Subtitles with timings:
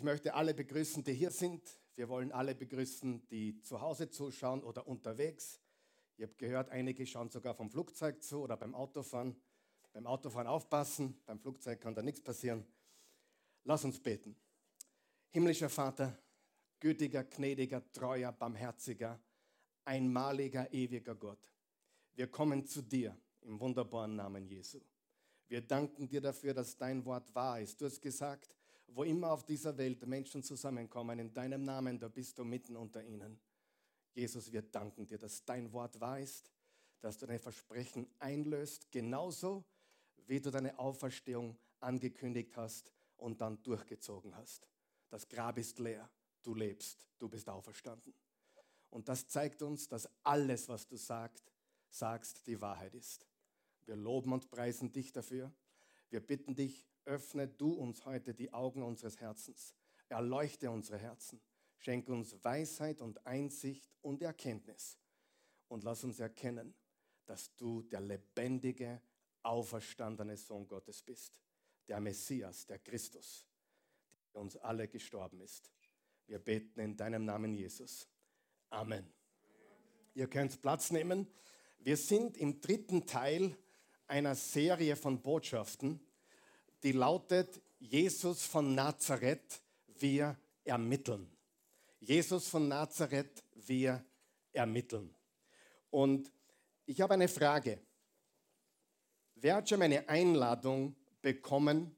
[0.00, 1.60] Ich möchte alle begrüßen, die hier sind.
[1.94, 5.60] Wir wollen alle begrüßen, die zu Hause zuschauen oder unterwegs.
[6.16, 9.36] Ihr habt gehört, einige schauen sogar vom Flugzeug zu oder beim Autofahren.
[9.92, 12.64] Beim Autofahren aufpassen, beim Flugzeug kann da nichts passieren.
[13.64, 14.34] Lass uns beten.
[15.28, 16.16] Himmlischer Vater,
[16.78, 19.20] gütiger, gnädiger, treuer, barmherziger,
[19.84, 21.52] einmaliger, ewiger Gott.
[22.14, 24.80] Wir kommen zu dir im wunderbaren Namen Jesu.
[25.46, 27.78] Wir danken dir dafür, dass dein Wort wahr ist.
[27.78, 28.56] Du hast gesagt,
[28.94, 33.02] wo immer auf dieser Welt Menschen zusammenkommen, in deinem Namen, da bist du mitten unter
[33.04, 33.40] ihnen.
[34.12, 36.50] Jesus, wir danken dir, dass dein Wort wahr ist,
[37.00, 39.64] dass du deine Versprechen einlöst, genauso
[40.26, 44.68] wie du deine Auferstehung angekündigt hast und dann durchgezogen hast.
[45.08, 46.08] Das Grab ist leer,
[46.42, 48.14] du lebst, du bist auferstanden.
[48.90, 51.52] Und das zeigt uns, dass alles, was du sagst,
[51.88, 53.26] sagst, die Wahrheit ist.
[53.86, 55.52] Wir loben und preisen dich dafür.
[56.10, 59.74] Wir bitten dich, öffne du uns heute die Augen unseres Herzens.
[60.08, 61.40] Erleuchte unsere Herzen.
[61.76, 64.96] Schenke uns Weisheit und Einsicht und Erkenntnis.
[65.66, 66.72] Und lass uns erkennen,
[67.26, 69.02] dass du der lebendige,
[69.42, 71.40] auferstandene Sohn Gottes bist.
[71.88, 73.44] Der Messias, der Christus,
[74.22, 75.72] der für uns alle gestorben ist.
[76.26, 78.08] Wir beten in deinem Namen, Jesus.
[78.68, 79.12] Amen.
[80.14, 81.26] Ihr könnt Platz nehmen.
[81.80, 83.56] Wir sind im dritten Teil
[84.06, 86.06] einer Serie von Botschaften
[86.82, 89.60] die lautet Jesus von Nazareth,
[89.98, 91.30] wir ermitteln.
[92.00, 94.04] Jesus von Nazareth, wir
[94.52, 95.14] ermitteln.
[95.90, 96.32] Und
[96.86, 97.80] ich habe eine Frage.
[99.34, 101.94] Wer hat schon meine Einladung bekommen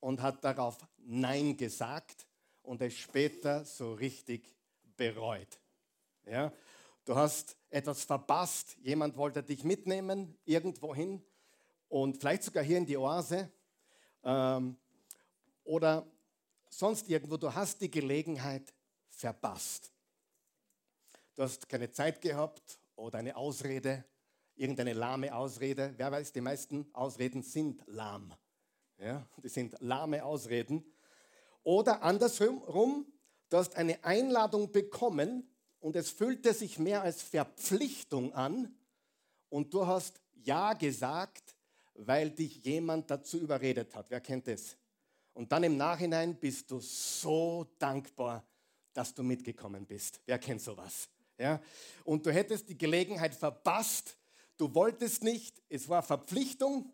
[0.00, 2.26] und hat darauf Nein gesagt
[2.62, 4.54] und es später so richtig
[4.96, 5.60] bereut?
[6.24, 6.52] Ja?
[7.04, 11.22] Du hast etwas verpasst, jemand wollte dich mitnehmen irgendwohin
[11.88, 13.50] und vielleicht sogar hier in die Oase
[14.26, 14.76] ähm,
[15.64, 16.06] oder
[16.68, 18.74] sonst irgendwo, du hast die Gelegenheit
[19.08, 19.92] verpasst.
[21.34, 24.04] Du hast keine Zeit gehabt oder eine Ausrede,
[24.56, 25.94] irgendeine lahme Ausrede.
[25.96, 28.34] Wer weiß, die meisten Ausreden sind lahm.
[28.98, 30.84] Ja, die sind lahme Ausreden.
[31.62, 33.06] Oder andersrum,
[33.48, 35.48] du hast eine Einladung bekommen
[35.80, 38.74] und es fühlte sich mehr als Verpflichtung an
[39.50, 41.55] und du hast Ja gesagt,
[41.98, 44.10] weil dich jemand dazu überredet hat.
[44.10, 44.76] Wer kennt das?
[45.34, 48.46] Und dann im Nachhinein bist du so dankbar,
[48.92, 50.20] dass du mitgekommen bist.
[50.24, 51.08] Wer kennt sowas?
[51.38, 51.60] Ja?
[52.04, 54.16] Und du hättest die Gelegenheit verpasst.
[54.56, 56.90] Du wolltest nicht, es war Verpflichtung,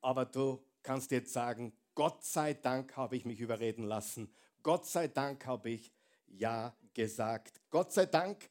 [0.00, 4.32] aber du kannst jetzt sagen, Gott sei Dank habe ich mich überreden lassen.
[4.62, 5.92] Gott sei Dank habe ich
[6.26, 7.60] Ja gesagt.
[7.70, 8.48] Gott sei Dank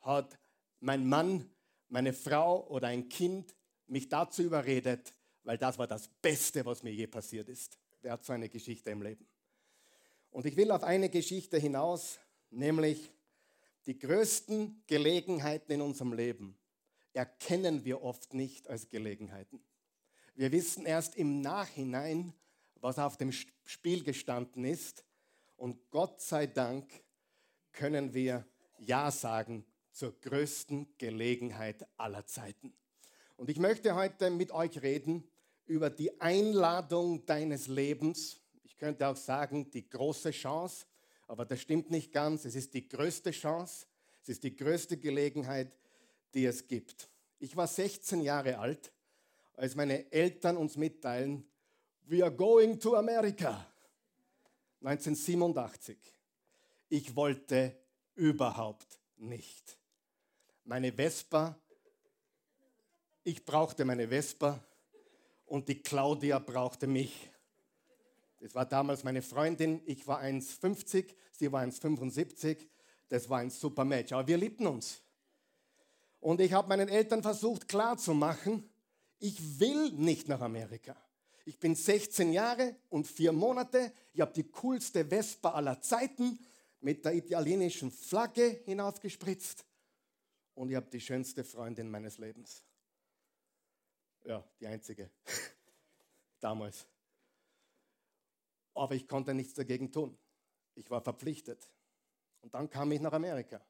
[0.00, 0.38] hat
[0.80, 1.48] mein Mann,
[1.88, 3.54] meine Frau oder ein Kind
[3.90, 5.14] mich dazu überredet,
[5.44, 7.78] weil das war das Beste, was mir je passiert ist.
[8.02, 9.26] Wer hat so eine Geschichte im Leben?
[10.30, 12.18] Und ich will auf eine Geschichte hinaus,
[12.50, 13.10] nämlich
[13.86, 16.56] die größten Gelegenheiten in unserem Leben
[17.12, 19.60] erkennen wir oft nicht als Gelegenheiten.
[20.34, 22.32] Wir wissen erst im Nachhinein,
[22.76, 25.04] was auf dem Spiel gestanden ist.
[25.56, 26.88] Und Gott sei Dank
[27.72, 28.46] können wir
[28.78, 32.72] Ja sagen zur größten Gelegenheit aller Zeiten.
[33.40, 35.26] Und ich möchte heute mit euch reden
[35.64, 38.38] über die Einladung deines Lebens.
[38.64, 40.84] Ich könnte auch sagen, die große Chance,
[41.26, 42.44] aber das stimmt nicht ganz.
[42.44, 43.86] Es ist die größte Chance,
[44.20, 45.72] es ist die größte Gelegenheit,
[46.34, 47.08] die es gibt.
[47.38, 48.92] Ich war 16 Jahre alt,
[49.54, 51.42] als meine Eltern uns mitteilen,
[52.08, 53.66] we are going to America.
[54.82, 55.96] 1987.
[56.90, 57.74] Ich wollte
[58.16, 59.78] überhaupt nicht.
[60.64, 61.58] Meine Vespa
[63.22, 64.62] ich brauchte meine Vespa
[65.46, 67.30] und die Claudia brauchte mich.
[68.40, 69.82] Das war damals meine Freundin.
[69.84, 72.56] Ich war 1,50, sie war 1,75.
[73.08, 74.12] Das war ein super Match.
[74.12, 75.02] Aber wir liebten uns.
[76.20, 78.68] Und ich habe meinen Eltern versucht klarzumachen,
[79.18, 80.96] ich will nicht nach Amerika.
[81.44, 83.92] Ich bin 16 Jahre und vier Monate.
[84.14, 86.38] Ich habe die coolste Vespa aller Zeiten
[86.80, 89.66] mit der italienischen Flagge hinaufgespritzt.
[90.54, 92.62] Und ich habe die schönste Freundin meines Lebens.
[94.24, 95.10] Ja, die einzige.
[96.40, 96.86] Damals.
[98.74, 100.18] Aber ich konnte nichts dagegen tun.
[100.74, 101.70] Ich war verpflichtet.
[102.40, 103.64] Und dann kam ich nach Amerika.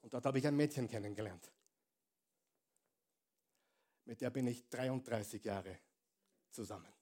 [0.00, 1.52] Und dort habe ich ein Mädchen kennengelernt.
[4.04, 5.78] Mit der bin ich 33 Jahre
[6.50, 6.92] zusammen.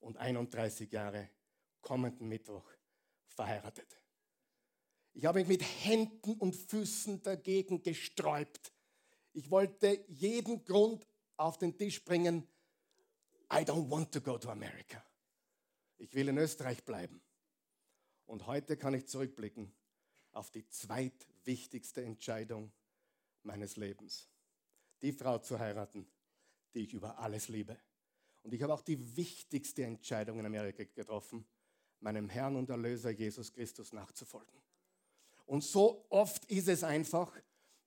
[0.00, 1.28] Und 31 Jahre
[1.82, 2.64] kommenden Mittwoch
[3.26, 4.00] verheiratet.
[5.12, 8.72] Ich habe mich mit Händen und Füßen dagegen gesträubt,
[9.38, 11.06] ich wollte jeden Grund
[11.36, 12.42] auf den Tisch bringen,
[13.52, 15.00] I don't want to go to America.
[15.96, 17.20] Ich will in Österreich bleiben.
[18.26, 19.72] Und heute kann ich zurückblicken
[20.32, 22.72] auf die zweitwichtigste Entscheidung
[23.44, 24.28] meines Lebens.
[25.02, 26.10] Die Frau zu heiraten,
[26.74, 27.78] die ich über alles liebe.
[28.42, 31.46] Und ich habe auch die wichtigste Entscheidung in Amerika getroffen,
[32.00, 34.60] meinem Herrn und Erlöser Jesus Christus nachzufolgen.
[35.46, 37.32] Und so oft ist es einfach,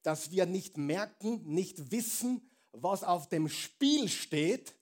[0.04, 4.76] dass wir nicht merken, nicht wissen, was auf dem Spiel steht,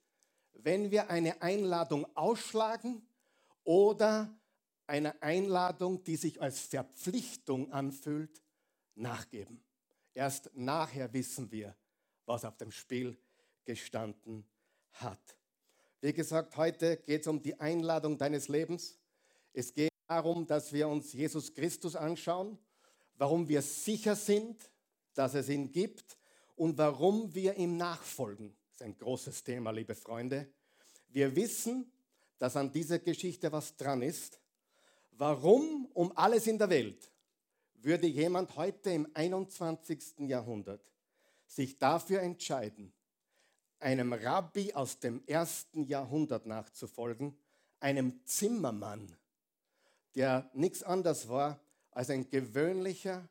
[0.54, 3.02] wenn wir eine Einladung ausschlagen
[3.64, 4.30] oder
[4.88, 8.42] eine Einladung, die sich als Verpflichtung anfühlt,
[8.96, 9.64] nachgeben.
[10.14, 11.76] Erst nachher wissen wir,
[12.26, 13.18] was auf dem Spiel
[13.66, 14.46] gestanden
[14.94, 15.38] hat.
[16.02, 18.98] Wie gesagt, heute geht es um die Einladung deines Lebens.
[19.54, 22.58] Es geht darum, dass wir uns Jesus Christus anschauen,
[23.16, 24.70] warum wir sicher sind,
[25.20, 26.18] dass es ihn gibt
[26.56, 28.56] und warum wir ihm nachfolgen.
[28.70, 30.48] Das ist ein großes Thema, liebe Freunde.
[31.10, 31.92] Wir wissen,
[32.38, 34.40] dass an dieser Geschichte was dran ist.
[35.12, 37.12] Warum um alles in der Welt
[37.74, 40.20] würde jemand heute im 21.
[40.20, 40.90] Jahrhundert
[41.48, 42.94] sich dafür entscheiden,
[43.82, 47.38] einem Rabbi aus dem ersten Jahrhundert nachzufolgen,
[47.82, 49.18] einem Zimmermann,
[50.16, 51.60] der nichts anderes war
[51.92, 53.28] als ein gewöhnlicher,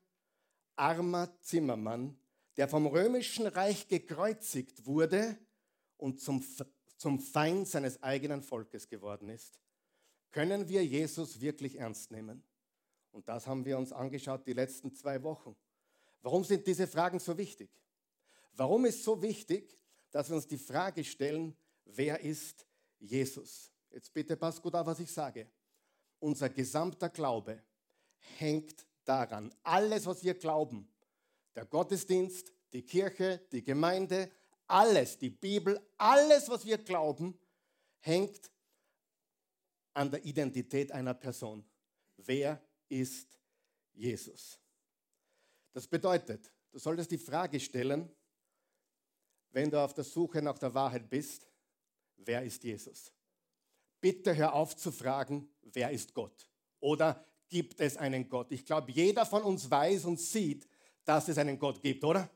[0.79, 2.19] armer Zimmermann,
[2.57, 5.39] der vom römischen Reich gekreuzigt wurde
[5.97, 6.45] und zum,
[6.97, 9.59] zum Feind seines eigenen Volkes geworden ist.
[10.31, 12.43] Können wir Jesus wirklich ernst nehmen?
[13.13, 15.57] Und das haben wir uns angeschaut die letzten zwei Wochen.
[16.23, 17.71] Warum sind diese Fragen so wichtig?
[18.55, 19.79] Warum ist so wichtig,
[20.11, 22.67] dass wir uns die Frage stellen, wer ist
[22.99, 23.73] Jesus?
[23.91, 25.49] Jetzt bitte pass gut auf, was ich sage.
[26.19, 27.63] Unser gesamter Glaube
[28.37, 29.55] hängt daran.
[29.63, 30.89] Alles, was wir glauben,
[31.55, 34.31] der Gottesdienst, die Kirche, die Gemeinde,
[34.67, 37.39] alles, die Bibel, alles, was wir glauben,
[38.01, 38.51] hängt
[39.95, 41.65] an der Identität einer Person.
[42.19, 43.39] Wer ist
[43.95, 44.61] Jesus?
[45.73, 48.11] Das bedeutet, du solltest die Frage stellen,
[49.51, 51.49] wenn du auf der Suche nach der Wahrheit bist,
[52.17, 53.11] wer ist Jesus?
[54.01, 56.49] Bitte hör auf zu fragen, wer ist Gott?
[56.81, 58.53] Oder gibt es einen Gott?
[58.53, 60.69] Ich glaube, jeder von uns weiß und sieht,
[61.05, 62.31] dass es einen Gott gibt, oder?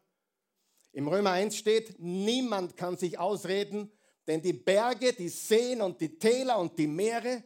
[0.93, 3.91] Im Römer 1 steht, niemand kann sich ausreden,
[4.27, 7.45] denn die Berge, die Seen und die Täler und die Meere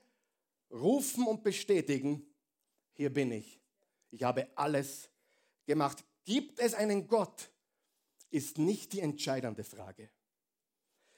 [0.70, 2.26] rufen und bestätigen,
[2.92, 3.60] hier bin ich.
[4.10, 5.08] Ich habe alles
[5.64, 6.04] gemacht.
[6.24, 7.50] Gibt es einen Gott?
[8.30, 10.10] Ist nicht die entscheidende Frage.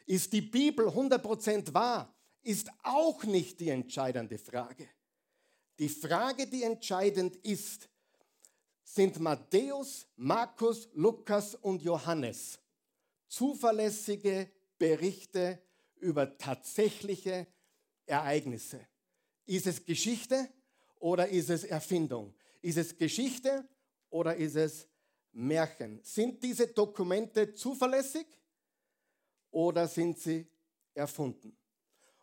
[0.06, 2.14] Ist die Bibel 100% wahr?
[2.42, 4.88] Ist auch nicht die entscheidende Frage.
[5.78, 7.88] Die Frage, die entscheidend ist,
[8.84, 12.58] sind Matthäus, Markus, Lukas und Johannes
[13.28, 15.62] zuverlässige Berichte
[16.00, 17.46] über tatsächliche
[18.06, 18.80] Ereignisse.
[19.44, 20.48] Ist es Geschichte
[20.98, 22.34] oder ist es Erfindung?
[22.62, 23.68] Ist es Geschichte
[24.10, 24.88] oder ist es
[25.32, 26.00] Märchen?
[26.02, 28.26] Sind diese Dokumente zuverlässig
[29.50, 30.46] oder sind sie
[30.94, 31.57] erfunden?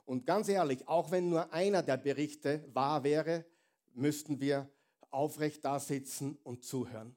[0.06, 3.46] Und ganz ehrlich, auch wenn nur einer der Berichte wahr wäre,
[3.94, 4.70] müssten wir
[5.10, 7.16] aufrecht da sitzen und zuhören.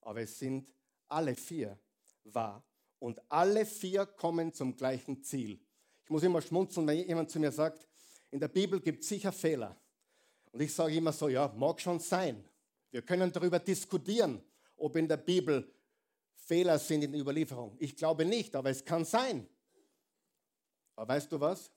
[0.00, 0.72] Aber es sind
[1.08, 1.78] alle vier
[2.24, 2.64] wahr.
[2.98, 5.60] Und alle vier kommen zum gleichen Ziel.
[6.04, 7.86] Ich muss immer schmunzeln, wenn jemand zu mir sagt,
[8.30, 9.76] in der Bibel gibt es sicher Fehler.
[10.50, 12.44] Und ich sage immer so, ja, mag schon sein.
[12.90, 14.42] Wir können darüber diskutieren,
[14.76, 15.70] ob in der Bibel
[16.34, 17.76] Fehler sind in der Überlieferung.
[17.78, 19.46] Ich glaube nicht, aber es kann sein.
[20.96, 21.70] Aber weißt du was?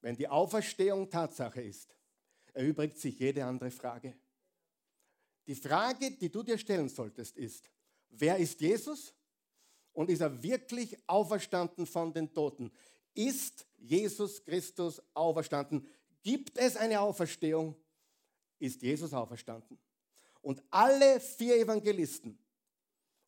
[0.00, 1.94] Wenn die Auferstehung Tatsache ist,
[2.52, 4.16] erübrigt sich jede andere Frage.
[5.46, 7.70] Die Frage, die du dir stellen solltest, ist,
[8.10, 9.14] wer ist Jesus
[9.92, 12.70] und ist er wirklich auferstanden von den Toten?
[13.14, 15.86] Ist Jesus Christus auferstanden?
[16.22, 17.74] Gibt es eine Auferstehung?
[18.58, 19.78] Ist Jesus auferstanden?
[20.42, 22.38] Und alle vier Evangelisten,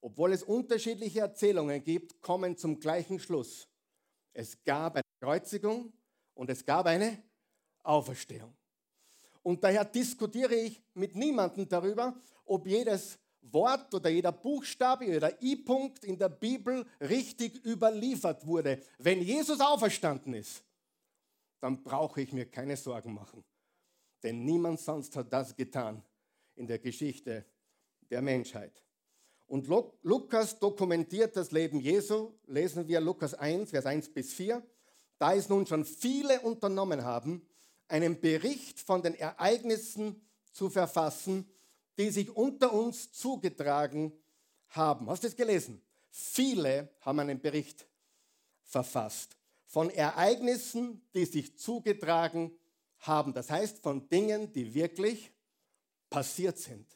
[0.00, 3.68] obwohl es unterschiedliche Erzählungen gibt, kommen zum gleichen Schluss.
[4.32, 5.92] Es gab eine Kreuzigung
[6.40, 7.22] und es gab eine
[7.82, 8.56] Auferstehung.
[9.42, 16.02] Und daher diskutiere ich mit niemandem darüber, ob jedes Wort oder jeder Buchstabe oder I-Punkt
[16.02, 18.80] in der Bibel richtig überliefert wurde.
[18.96, 20.64] Wenn Jesus auferstanden ist,
[21.60, 23.44] dann brauche ich mir keine Sorgen machen.
[24.22, 26.02] Denn niemand sonst hat das getan
[26.54, 27.44] in der Geschichte
[28.08, 28.82] der Menschheit.
[29.46, 29.68] Und
[30.02, 32.32] Lukas dokumentiert das Leben Jesu.
[32.46, 34.62] Lesen wir Lukas 1, Vers 1 bis 4.
[35.20, 37.46] Da es nun schon viele unternommen haben,
[37.88, 41.46] einen Bericht von den Ereignissen zu verfassen,
[41.98, 44.14] die sich unter uns zugetragen
[44.68, 45.10] haben.
[45.10, 45.82] Hast du es gelesen?
[46.10, 47.86] Viele haben einen Bericht
[48.64, 49.36] verfasst
[49.66, 52.50] von Ereignissen, die sich zugetragen
[53.00, 53.34] haben.
[53.34, 55.30] Das heißt von Dingen, die wirklich
[56.08, 56.86] passiert sind,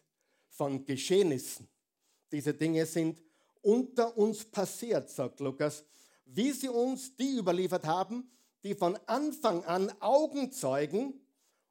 [0.49, 1.69] von Geschehnissen.
[2.33, 3.21] Diese Dinge sind
[3.61, 5.85] unter uns passiert, sagt Lukas,
[6.25, 8.31] wie sie uns die überliefert haben,
[8.63, 11.21] die von Anfang an Augenzeugen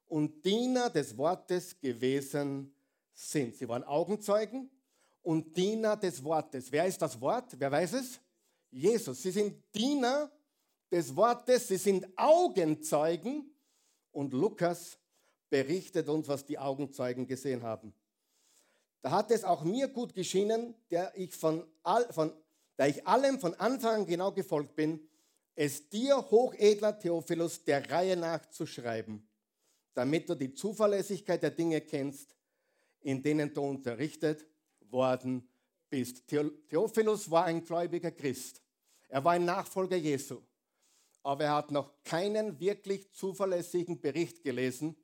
[0.06, 2.74] und Diener des Wortes gewesen
[3.12, 3.56] sind.
[3.56, 4.70] Sie waren Augenzeugen
[5.22, 6.70] und Diener des Wortes.
[6.70, 7.58] Wer ist das Wort?
[7.58, 8.20] Wer weiß es?
[8.70, 9.22] Jesus.
[9.22, 10.30] Sie sind Diener
[10.90, 13.50] des Wortes, sie sind Augenzeugen
[14.12, 14.98] und Lukas
[15.50, 17.94] berichtet uns, was die Augenzeugen gesehen haben.
[19.02, 22.32] Da hat es auch mir gut geschienen, der ich, von all, von,
[22.78, 25.00] der ich allem von Anfang an genau gefolgt bin,
[25.54, 29.28] es dir, hochedler Theophilus, der Reihe nach zu schreiben,
[29.94, 32.34] damit du die Zuverlässigkeit der Dinge kennst,
[33.00, 34.44] in denen du unterrichtet
[34.90, 35.48] worden
[35.88, 36.26] bist.
[36.26, 38.60] Theophilus war ein gläubiger Christ.
[39.08, 40.42] Er war ein Nachfolger Jesu.
[41.22, 44.96] Aber er hat noch keinen wirklich zuverlässigen Bericht gelesen.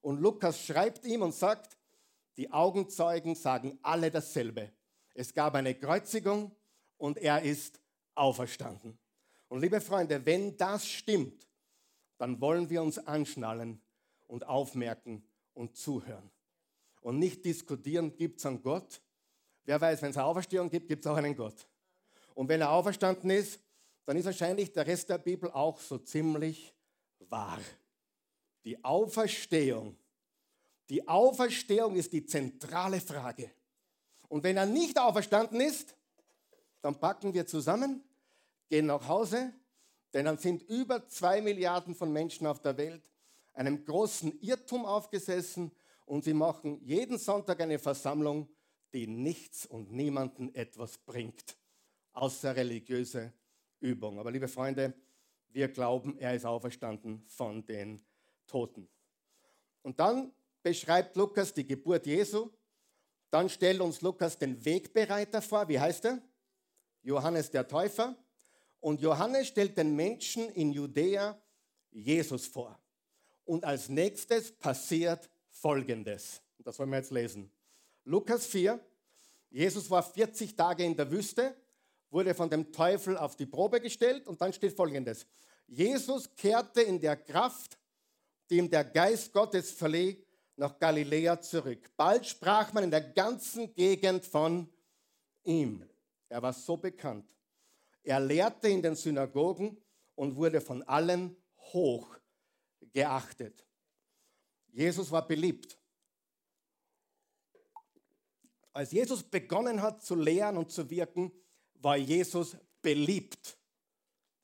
[0.00, 1.76] Und Lukas schreibt ihm und sagt,
[2.36, 4.72] die Augenzeugen sagen alle dasselbe.
[5.14, 6.52] Es gab eine Kreuzigung
[6.98, 7.80] und er ist
[8.14, 8.98] auferstanden.
[9.48, 11.46] Und liebe Freunde, wenn das stimmt,
[12.18, 13.80] dann wollen wir uns anschnallen
[14.26, 15.24] und aufmerken
[15.54, 16.30] und zuhören.
[17.00, 19.00] Und nicht diskutieren, gibt es einen Gott?
[19.64, 21.66] Wer weiß, wenn es eine Auferstehung gibt, gibt es auch einen Gott.
[22.34, 23.60] Und wenn er auferstanden ist,
[24.04, 26.74] dann ist wahrscheinlich der Rest der Bibel auch so ziemlich
[27.18, 27.60] wahr.
[28.64, 29.96] Die Auferstehung
[30.90, 33.50] die Auferstehung ist die zentrale Frage.
[34.28, 35.94] Und wenn er nicht auferstanden ist,
[36.80, 38.02] dann packen wir zusammen,
[38.68, 39.52] gehen nach Hause,
[40.12, 43.10] denn dann sind über zwei Milliarden von Menschen auf der Welt
[43.54, 45.72] einem großen Irrtum aufgesessen
[46.06, 48.48] und sie machen jeden Sonntag eine Versammlung,
[48.92, 51.56] die nichts und niemanden etwas bringt,
[52.12, 53.32] außer religiöse
[53.80, 54.18] Übung.
[54.18, 54.94] Aber liebe Freunde,
[55.50, 58.00] wir glauben, er ist auferstanden von den
[58.46, 58.88] Toten.
[59.82, 60.32] Und dann
[60.62, 62.50] beschreibt Lukas die Geburt Jesu.
[63.30, 65.68] Dann stellt uns Lukas den Wegbereiter vor.
[65.68, 66.22] Wie heißt er?
[67.08, 68.14] Johannes der Täufer.
[68.80, 71.36] Und Johannes stellt den Menschen in Judäa
[71.90, 72.78] Jesus vor.
[73.44, 76.42] Und als nächstes passiert Folgendes.
[76.58, 77.50] Das wollen wir jetzt lesen.
[78.04, 78.78] Lukas 4.
[79.50, 81.56] Jesus war 40 Tage in der Wüste,
[82.10, 85.26] wurde von dem Teufel auf die Probe gestellt und dann steht Folgendes.
[85.66, 87.78] Jesus kehrte in der Kraft,
[88.50, 90.22] die ihm der Geist Gottes verlieh,
[90.56, 91.90] nach Galiläa zurück.
[91.96, 94.68] Bald sprach man in der ganzen Gegend von
[95.44, 95.88] ihm.
[96.28, 97.34] Er war so bekannt.
[98.02, 99.80] Er lehrte in den Synagogen
[100.14, 101.36] und wurde von allen
[101.72, 102.16] hoch
[102.92, 103.66] geachtet.
[104.68, 105.78] Jesus war beliebt.
[108.72, 111.32] Als Jesus begonnen hat zu lehren und zu wirken,
[111.74, 113.58] war Jesus beliebt.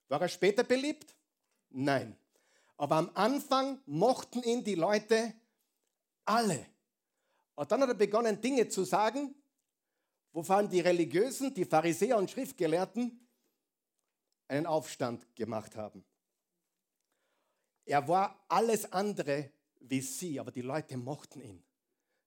[0.08, 1.16] War er später beliebt?
[1.70, 2.16] Nein.
[2.76, 5.34] Aber am Anfang mochten ihn die Leute
[6.24, 6.66] alle.
[7.54, 9.34] Und dann hat er begonnen, Dinge zu sagen,
[10.34, 13.26] wovon die Religiösen, die Pharisäer und Schriftgelehrten
[14.48, 16.04] einen Aufstand gemacht haben.
[17.86, 19.50] Er war alles andere
[19.80, 21.62] wie sie, aber die Leute mochten ihn.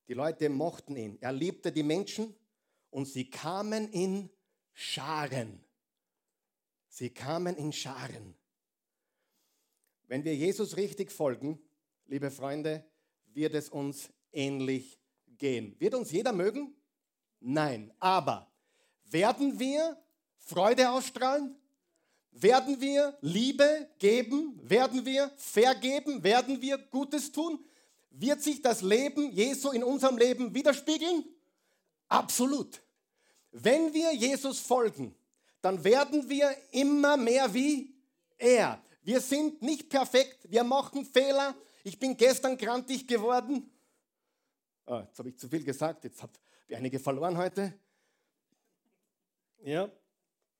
[0.07, 1.17] Die Leute mochten ihn.
[1.21, 2.33] Er liebte die Menschen
[2.91, 4.29] und sie kamen in
[4.73, 5.63] Scharen.
[6.87, 8.35] Sie kamen in Scharen.
[10.05, 11.59] Wenn wir Jesus richtig folgen,
[12.05, 12.85] liebe Freunde,
[13.33, 15.75] wird es uns ähnlich gehen.
[15.79, 16.76] Wird uns jeder mögen?
[17.39, 17.93] Nein.
[17.99, 18.47] Aber
[19.05, 19.97] werden wir
[20.37, 21.55] Freude ausstrahlen?
[22.31, 24.59] Werden wir Liebe geben?
[24.61, 26.23] Werden wir vergeben?
[26.23, 27.63] Werden wir Gutes tun?
[28.11, 31.25] Wird sich das Leben Jesu in unserem Leben widerspiegeln?
[32.07, 32.81] Absolut.
[33.51, 35.15] Wenn wir Jesus folgen,
[35.61, 37.95] dann werden wir immer mehr wie
[38.37, 38.81] er.
[39.03, 43.71] Wir sind nicht perfekt, wir machen Fehler, ich bin gestern grantig geworden.
[44.85, 46.33] Oh, jetzt habe ich zu viel gesagt, jetzt habe
[46.67, 47.73] ich einige verloren heute.
[49.63, 49.89] Ja,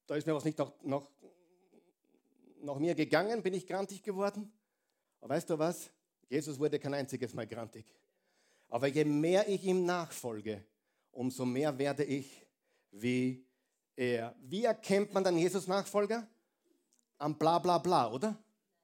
[0.06, 1.08] da ist mir was nicht nach, nach,
[2.62, 4.52] nach mir gegangen, bin ich grantig geworden.
[5.20, 5.90] Aber weißt du was?
[6.30, 7.86] Jesus wurde kein einziges Mal grantig.
[8.70, 10.66] Aber je mehr ich ihm nachfolge,
[11.12, 12.46] umso mehr werde ich
[12.92, 13.46] wie
[13.96, 14.36] er.
[14.42, 16.28] Wie erkennt man dann Jesus Nachfolger?
[17.18, 18.38] Am bla bla bla, oder?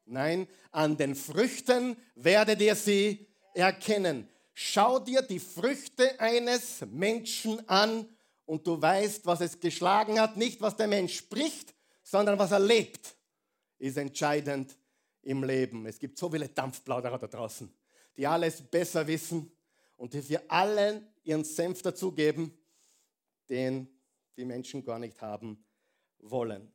[0.05, 4.27] Nein, an den Früchten werdet ihr sie erkennen.
[4.53, 8.07] Schau dir die Früchte eines Menschen an
[8.45, 10.37] und du weißt, was es geschlagen hat.
[10.37, 13.15] Nicht, was der Mensch spricht, sondern was er lebt,
[13.79, 14.77] ist entscheidend
[15.23, 15.85] im Leben.
[15.85, 17.73] Es gibt so viele Dampfplauderer da draußen,
[18.15, 19.51] die alles besser wissen
[19.97, 22.55] und die für allen ihren Senf dazugeben,
[23.49, 23.87] den
[24.37, 25.63] die Menschen gar nicht haben
[26.19, 26.71] wollen.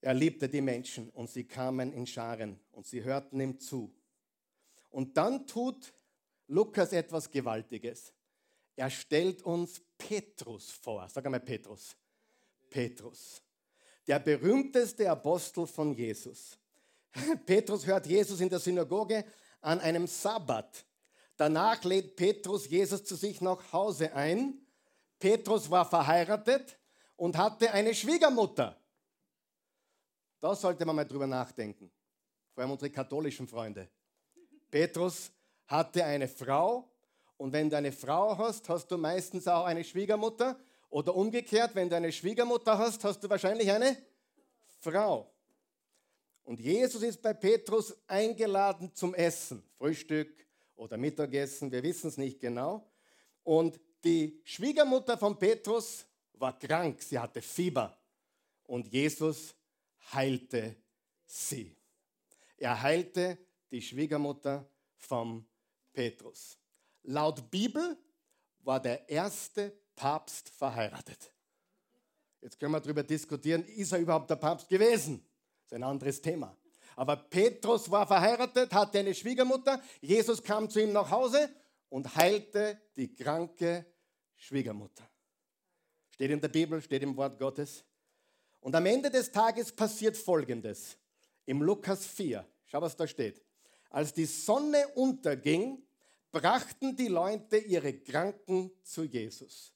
[0.00, 3.94] Er liebte die Menschen und sie kamen in Scharen und sie hörten ihm zu.
[4.88, 5.92] Und dann tut
[6.50, 8.12] Lukas etwas Gewaltiges.
[8.74, 11.08] Er stellt uns Petrus vor.
[11.08, 11.96] Sag einmal Petrus.
[12.68, 13.40] Petrus.
[14.06, 16.58] Der berühmteste Apostel von Jesus.
[17.46, 19.24] Petrus hört Jesus in der Synagoge
[19.60, 20.84] an einem Sabbat.
[21.36, 24.66] Danach lädt Petrus Jesus zu sich nach Hause ein.
[25.20, 26.78] Petrus war verheiratet
[27.16, 28.76] und hatte eine Schwiegermutter.
[30.40, 31.92] Da sollte man mal drüber nachdenken.
[32.54, 33.88] Vor allem unsere katholischen Freunde.
[34.70, 35.30] Petrus
[35.70, 36.90] hatte eine Frau
[37.36, 40.58] und wenn du eine Frau hast, hast du meistens auch eine Schwiegermutter
[40.90, 43.96] oder umgekehrt, wenn du eine Schwiegermutter hast, hast du wahrscheinlich eine
[44.80, 45.30] Frau.
[46.42, 52.40] Und Jesus ist bei Petrus eingeladen zum Essen, Frühstück oder Mittagessen, wir wissen es nicht
[52.40, 52.84] genau.
[53.44, 57.96] Und die Schwiegermutter von Petrus war krank, sie hatte Fieber
[58.64, 59.54] und Jesus
[60.12, 60.74] heilte
[61.24, 61.76] sie.
[62.56, 63.38] Er heilte
[63.70, 65.46] die Schwiegermutter von
[66.00, 66.56] Petrus.
[67.02, 67.94] Laut Bibel
[68.60, 71.30] war der erste Papst verheiratet.
[72.40, 75.22] Jetzt können wir darüber diskutieren, ist er überhaupt der Papst gewesen?
[75.58, 76.56] Das ist ein anderes Thema.
[76.96, 79.78] Aber Petrus war verheiratet, hatte eine Schwiegermutter.
[80.00, 81.54] Jesus kam zu ihm nach Hause
[81.90, 83.84] und heilte die kranke
[84.36, 85.06] Schwiegermutter.
[86.14, 87.84] Steht in der Bibel, steht im Wort Gottes.
[88.60, 90.96] Und am Ende des Tages passiert Folgendes.
[91.44, 93.42] Im Lukas 4, schau, was da steht.
[93.90, 95.82] Als die Sonne unterging,
[96.32, 99.72] brachten die Leute ihre Kranken zu Jesus.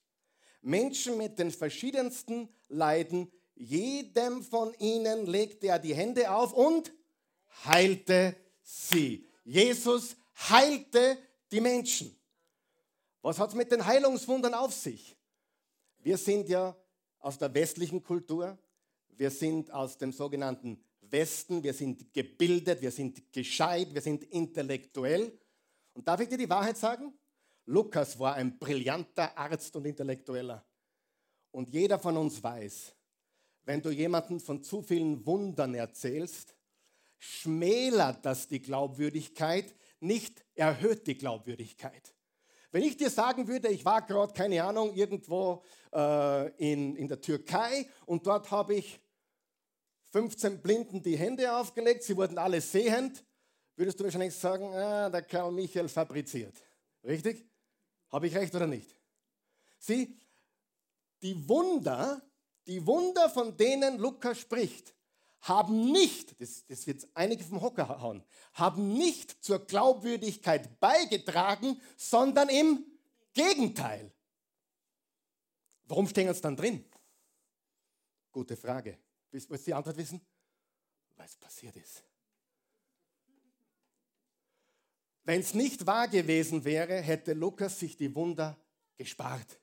[0.61, 6.91] Menschen mit den verschiedensten Leiden, jedem von ihnen legte er die Hände auf und
[7.65, 9.25] heilte sie.
[9.43, 10.15] Jesus
[10.49, 11.17] heilte
[11.51, 12.15] die Menschen.
[13.21, 15.15] Was hat es mit den Heilungswundern auf sich?
[15.99, 16.75] Wir sind ja
[17.19, 18.57] aus der westlichen Kultur,
[19.09, 25.37] wir sind aus dem sogenannten Westen, wir sind gebildet, wir sind gescheit, wir sind intellektuell.
[25.95, 27.17] Und darf ich dir die Wahrheit sagen?
[27.65, 30.63] Lukas war ein brillanter Arzt und Intellektueller.
[31.51, 32.93] Und jeder von uns weiß,
[33.63, 36.53] wenn du jemanden von zu vielen Wundern erzählst,
[37.17, 42.13] schmälert das die Glaubwürdigkeit, nicht erhöht die Glaubwürdigkeit.
[42.71, 47.21] Wenn ich dir sagen würde, ich war gerade, keine Ahnung, irgendwo äh, in, in der
[47.21, 48.99] Türkei und dort habe ich
[50.11, 53.23] 15 Blinden die Hände aufgelegt, sie wurden alle sehend,
[53.75, 56.61] würdest du wahrscheinlich sagen, ah, der Karl Michael fabriziert.
[57.03, 57.45] Richtig?
[58.09, 58.95] Habe ich recht oder nicht?
[59.79, 60.17] Sieh,
[61.21, 62.21] die Wunder,
[62.67, 64.95] die Wunder, von denen Lukas spricht,
[65.41, 72.49] haben nicht, das, das wird einige vom Hocker hauen, haben nicht zur Glaubwürdigkeit beigetragen, sondern
[72.49, 72.83] im
[73.33, 74.11] Gegenteil.
[75.83, 76.83] Warum stehen es dann drin?
[78.31, 78.97] Gute Frage.
[79.29, 80.19] Willst du die Antwort wissen?
[81.15, 82.03] Weil es passiert ist.
[85.25, 88.57] Wenn es nicht wahr gewesen wäre, hätte Lukas sich die Wunder
[88.95, 89.59] gespart.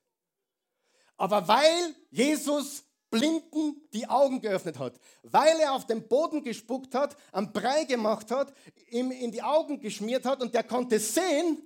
[1.17, 7.15] Aber weil Jesus Blinden die Augen geöffnet hat, weil er auf den Boden gespuckt hat,
[7.31, 8.55] am Brei gemacht hat,
[8.89, 11.63] ihm in die Augen geschmiert hat und der konnte sehen,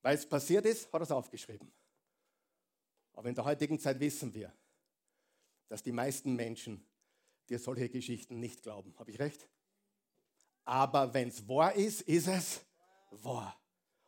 [0.00, 1.70] weil es passiert ist, hat er es aufgeschrieben.
[3.12, 4.50] Aber in der heutigen Zeit wissen wir,
[5.68, 6.82] dass die meisten Menschen
[7.50, 8.94] dir solche Geschichten nicht glauben.
[8.98, 9.46] Habe ich recht?
[10.64, 12.60] Aber wenn es wahr ist, ist es
[13.10, 13.56] wahr.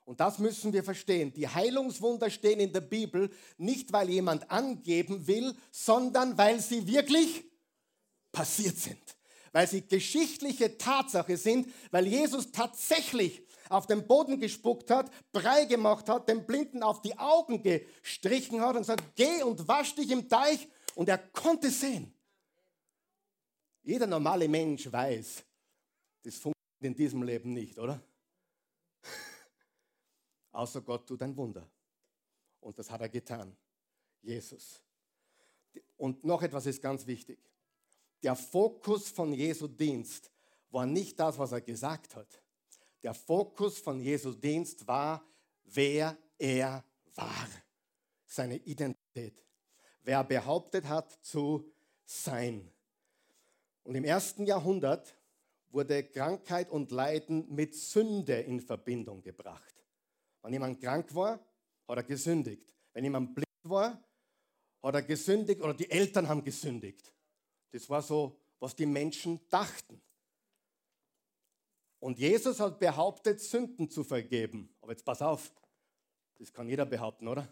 [0.05, 1.33] Und das müssen wir verstehen.
[1.33, 7.45] Die Heilungswunder stehen in der Bibel nicht, weil jemand angeben will, sondern weil sie wirklich
[8.33, 9.01] passiert sind.
[9.53, 16.09] Weil sie geschichtliche Tatsache sind, weil Jesus tatsächlich auf den Boden gespuckt hat, Brei gemacht
[16.09, 20.29] hat, den Blinden auf die Augen gestrichen hat und sagt, geh und wasch dich im
[20.29, 20.69] Teich.
[20.95, 22.13] Und er konnte sehen.
[23.83, 25.43] Jeder normale Mensch weiß,
[26.23, 28.03] das funktioniert in diesem Leben nicht, oder?
[30.53, 31.69] außer Gott tut ein Wunder.
[32.61, 33.57] Und das hat er getan.
[34.21, 34.83] Jesus.
[35.97, 37.39] Und noch etwas ist ganz wichtig.
[38.23, 40.31] Der Fokus von Jesu Dienst
[40.71, 42.43] war nicht das, was er gesagt hat.
[43.03, 45.25] Der Fokus von Jesu Dienst war,
[45.65, 47.49] wer er war.
[48.27, 49.45] Seine Identität.
[50.03, 51.71] Wer behauptet hat zu
[52.05, 52.71] sein.
[53.85, 55.17] Und im ersten Jahrhundert
[55.73, 59.75] wurde Krankheit und Leiden mit Sünde in Verbindung gebracht.
[60.43, 61.41] Wenn jemand krank war,
[61.89, 62.73] hat er gesündigt.
[62.93, 64.03] Wenn jemand blind war,
[64.83, 67.13] hat er gesündigt oder die Eltern haben gesündigt.
[67.71, 70.01] Das war so, was die Menschen dachten.
[72.01, 74.75] Und Jesus hat behauptet, Sünden zu vergeben.
[74.81, 75.53] Aber jetzt pass auf,
[76.39, 77.51] das kann jeder behaupten, oder?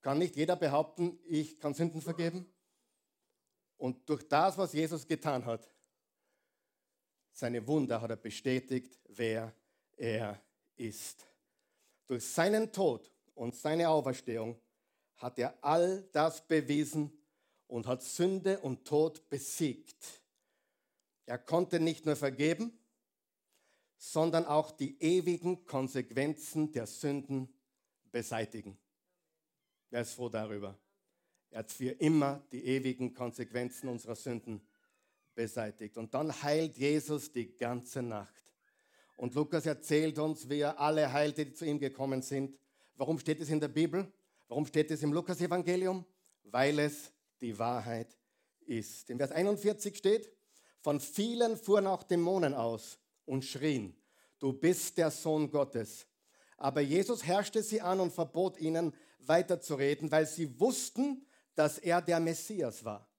[0.00, 2.46] Kann nicht jeder behaupten, ich kann Sünden vergeben?
[3.78, 5.70] Und durch das, was Jesus getan hat,
[7.32, 9.54] seine Wunder hat er bestätigt, wer
[9.96, 10.42] er
[10.76, 11.24] ist.
[12.06, 14.60] Durch seinen Tod und seine Auferstehung
[15.16, 17.12] hat er all das bewiesen
[17.68, 20.22] und hat Sünde und Tod besiegt.
[21.26, 22.76] Er konnte nicht nur vergeben,
[23.96, 27.52] sondern auch die ewigen Konsequenzen der Sünden
[28.10, 28.78] beseitigen.
[29.90, 30.78] Wer ist froh darüber?
[31.50, 34.60] Er hat für immer die ewigen Konsequenzen unserer Sünden
[35.34, 35.96] beseitigt.
[35.96, 38.34] Und dann heilt Jesus die ganze Nacht.
[39.16, 42.58] Und Lukas erzählt uns, wie er alle heilte, die zu ihm gekommen sind.
[42.96, 44.12] Warum steht es in der Bibel?
[44.48, 46.04] Warum steht es im Lukas-Evangelium?
[46.44, 48.16] Weil es die Wahrheit
[48.66, 49.10] ist.
[49.10, 50.30] In Vers 41 steht,
[50.80, 53.96] von vielen fuhren auch Dämonen aus und schrien,
[54.38, 56.06] du bist der Sohn Gottes.
[56.56, 61.26] Aber Jesus herrschte sie an und verbot ihnen weiterzureden, weil sie wussten,
[61.58, 63.10] dass er der Messias war.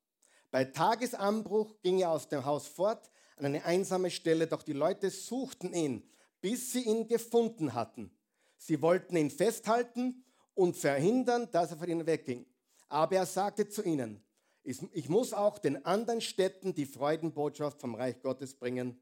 [0.49, 5.10] Bei Tagesanbruch ging er aus dem Haus fort an eine einsame Stelle, doch die Leute
[5.10, 8.17] suchten ihn, bis sie ihn gefunden hatten.
[8.58, 10.23] Sie wollten ihn festhalten
[10.54, 12.45] und verhindern, dass er von ihnen wegging.
[12.88, 14.23] Aber er sagte zu ihnen,
[14.63, 19.02] ich muss auch den anderen Städten die Freudenbotschaft vom Reich Gottes bringen,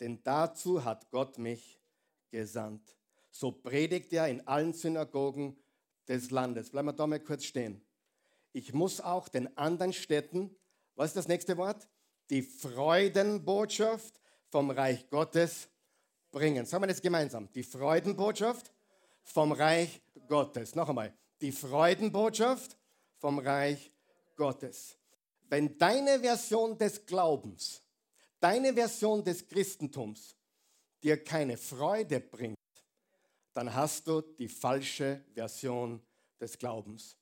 [0.00, 1.80] denn dazu hat Gott mich
[2.30, 2.96] gesandt.
[3.30, 5.56] So predigt er in allen Synagogen
[6.08, 6.70] des Landes.
[6.70, 7.80] Bleiben wir da mal kurz stehen.
[8.52, 10.54] Ich muss auch den anderen Städten,
[10.94, 11.88] was ist das nächste Wort?
[12.30, 15.68] Die Freudenbotschaft vom Reich Gottes
[16.30, 16.66] bringen.
[16.66, 17.50] Sagen wir das gemeinsam.
[17.52, 18.72] Die Freudenbotschaft
[19.22, 20.74] vom Reich Gottes.
[20.74, 21.14] Noch einmal.
[21.40, 22.76] Die Freudenbotschaft
[23.18, 23.90] vom Reich
[24.36, 24.96] Gottes.
[25.48, 27.82] Wenn deine Version des Glaubens,
[28.40, 30.34] deine Version des Christentums
[31.02, 32.56] dir keine Freude bringt,
[33.52, 36.02] dann hast du die falsche Version
[36.40, 37.16] des Glaubens.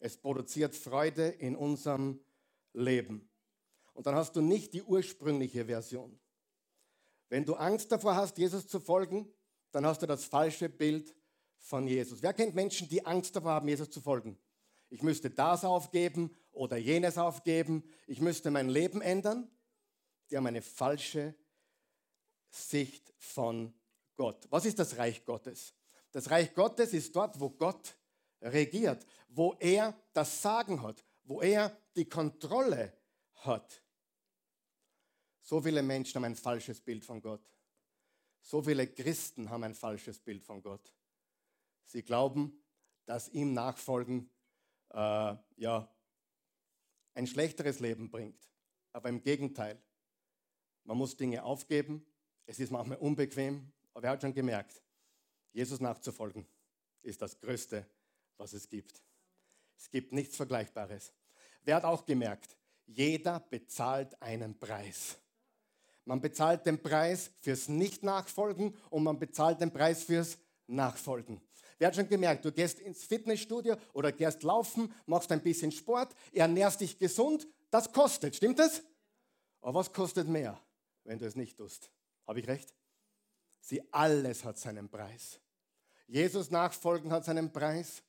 [0.00, 2.20] Es produziert Freude in unserem
[2.72, 3.30] Leben.
[3.92, 6.18] Und dann hast du nicht die ursprüngliche Version.
[7.28, 9.32] Wenn du Angst davor hast, Jesus zu folgen,
[9.70, 11.14] dann hast du das falsche Bild
[11.58, 12.22] von Jesus.
[12.22, 14.38] Wer kennt Menschen, die Angst davor haben, Jesus zu folgen?
[14.88, 17.84] Ich müsste das aufgeben oder jenes aufgeben.
[18.06, 19.48] Ich müsste mein Leben ändern.
[20.30, 21.34] Die haben eine falsche
[22.48, 23.72] Sicht von
[24.16, 24.46] Gott.
[24.50, 25.74] Was ist das Reich Gottes?
[26.10, 27.96] Das Reich Gottes ist dort, wo Gott
[28.40, 32.92] regiert, wo er das Sagen hat, wo er die Kontrolle
[33.34, 33.82] hat.
[35.42, 37.42] So viele Menschen haben ein falsches Bild von Gott.
[38.42, 40.94] So viele Christen haben ein falsches Bild von Gott.
[41.84, 42.62] Sie glauben,
[43.04, 44.30] dass ihm Nachfolgen
[44.90, 45.88] äh, ja,
[47.14, 48.48] ein schlechteres Leben bringt.
[48.92, 49.80] Aber im Gegenteil,
[50.84, 52.06] man muss Dinge aufgeben.
[52.46, 54.82] Es ist manchmal unbequem, aber er hat schon gemerkt,
[55.52, 56.46] Jesus nachzufolgen
[57.02, 57.86] ist das Größte,
[58.40, 59.02] was es gibt.
[59.76, 61.12] Es gibt nichts Vergleichbares.
[61.62, 65.18] Wer hat auch gemerkt, jeder bezahlt einen Preis.
[66.04, 71.40] Man bezahlt den Preis fürs Nicht-Nachfolgen und man bezahlt den Preis fürs Nachfolgen.
[71.78, 76.14] Wer hat schon gemerkt, du gehst ins Fitnessstudio oder gehst laufen, machst ein bisschen Sport,
[76.32, 78.82] ernährst dich gesund, das kostet, stimmt das?
[79.60, 80.60] Aber was kostet mehr,
[81.04, 81.90] wenn du es nicht tust?
[82.26, 82.74] Habe ich recht?
[83.60, 85.40] Sie alles hat seinen Preis.
[86.06, 88.02] Jesus nachfolgen hat seinen Preis.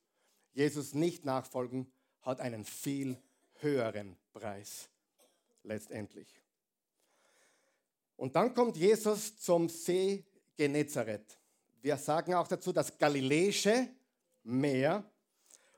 [0.54, 3.18] Jesus nicht nachfolgen hat einen viel
[3.60, 4.90] höheren Preis.
[5.64, 6.28] Letztendlich.
[8.16, 11.40] Und dann kommt Jesus zum See Genezareth.
[11.82, 13.88] Wir sagen auch dazu das Galiläische
[14.44, 15.04] Meer.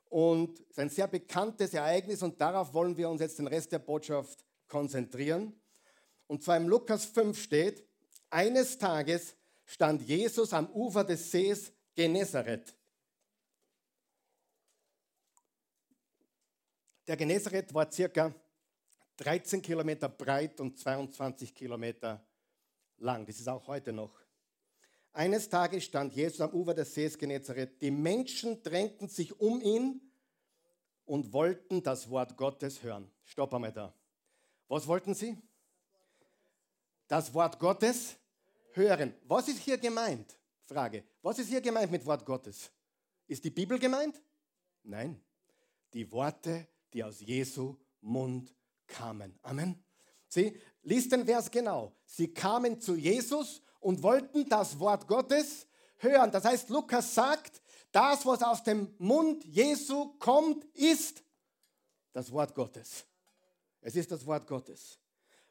[0.09, 3.71] Und es ist ein sehr bekanntes Ereignis und darauf wollen wir uns jetzt den Rest
[3.71, 5.59] der Botschaft konzentrieren.
[6.27, 7.83] Und zwar im Lukas 5 steht,
[8.29, 12.75] eines Tages stand Jesus am Ufer des Sees Genezareth.
[17.07, 18.33] Der Genezareth war circa
[19.17, 22.25] 13 Kilometer breit und 22 Kilometer
[22.97, 23.25] lang.
[23.25, 24.17] Das ist auch heute noch.
[25.11, 27.81] Eines Tages stand Jesus am Ufer des Sees Genezareth.
[27.81, 30.01] Die Menschen drängten sich um ihn
[31.05, 33.11] und wollten das Wort Gottes hören.
[33.23, 33.93] Stopp einmal da.
[34.67, 35.37] Was wollten sie?
[37.07, 38.15] Das Wort Gottes
[38.71, 39.13] hören.
[39.25, 40.35] Was ist hier gemeint?
[40.65, 41.03] Frage.
[41.21, 42.71] Was ist hier gemeint mit Wort Gottes?
[43.27, 44.19] Ist die Bibel gemeint?
[44.83, 45.21] Nein.
[45.93, 48.53] Die Worte, die aus Jesu Mund
[48.87, 49.37] kamen.
[49.41, 49.83] Amen.
[50.27, 51.95] Sie, liest den Vers genau.
[52.05, 56.31] Sie kamen zu Jesus und wollten das Wort Gottes hören.
[56.31, 61.23] Das heißt, Lukas sagt, das, was aus dem Mund Jesu kommt, ist
[62.11, 63.05] das Wort Gottes.
[63.81, 64.99] Es ist das Wort Gottes.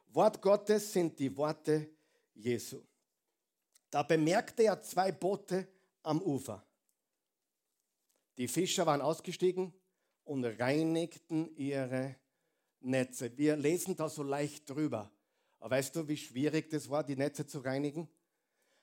[0.07, 1.89] Wort Gottes sind die Worte
[2.33, 2.81] Jesu.
[3.89, 5.67] Da bemerkte er zwei Boote
[6.01, 6.65] am Ufer.
[8.37, 9.73] Die Fischer waren ausgestiegen
[10.23, 12.15] und reinigten ihre
[12.79, 13.37] Netze.
[13.37, 15.11] Wir lesen da so leicht drüber.
[15.59, 18.09] Aber weißt du, wie schwierig das war, die Netze zu reinigen?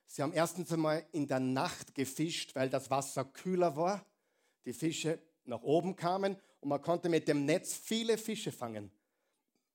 [0.07, 4.05] Sie haben erstens einmal in der Nacht gefischt, weil das Wasser kühler war.
[4.65, 8.91] Die Fische nach oben kamen und man konnte mit dem Netz viele Fische fangen.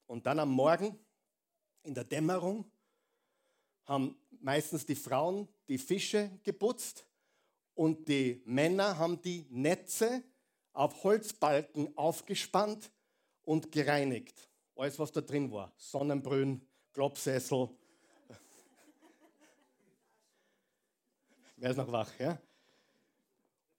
[0.07, 0.99] Und dann am Morgen,
[1.83, 2.69] in der Dämmerung,
[3.85, 7.05] haben meistens die Frauen die Fische geputzt
[7.73, 10.23] und die Männer haben die Netze
[10.75, 12.91] auf Holzbalken aufgespannt
[13.43, 14.49] und gereinigt.
[14.75, 15.73] Alles, was da drin war.
[15.77, 17.69] Sonnenbrühen, Klopsessel.
[21.57, 22.11] Wer ist noch wach?
[22.19, 22.37] Ja?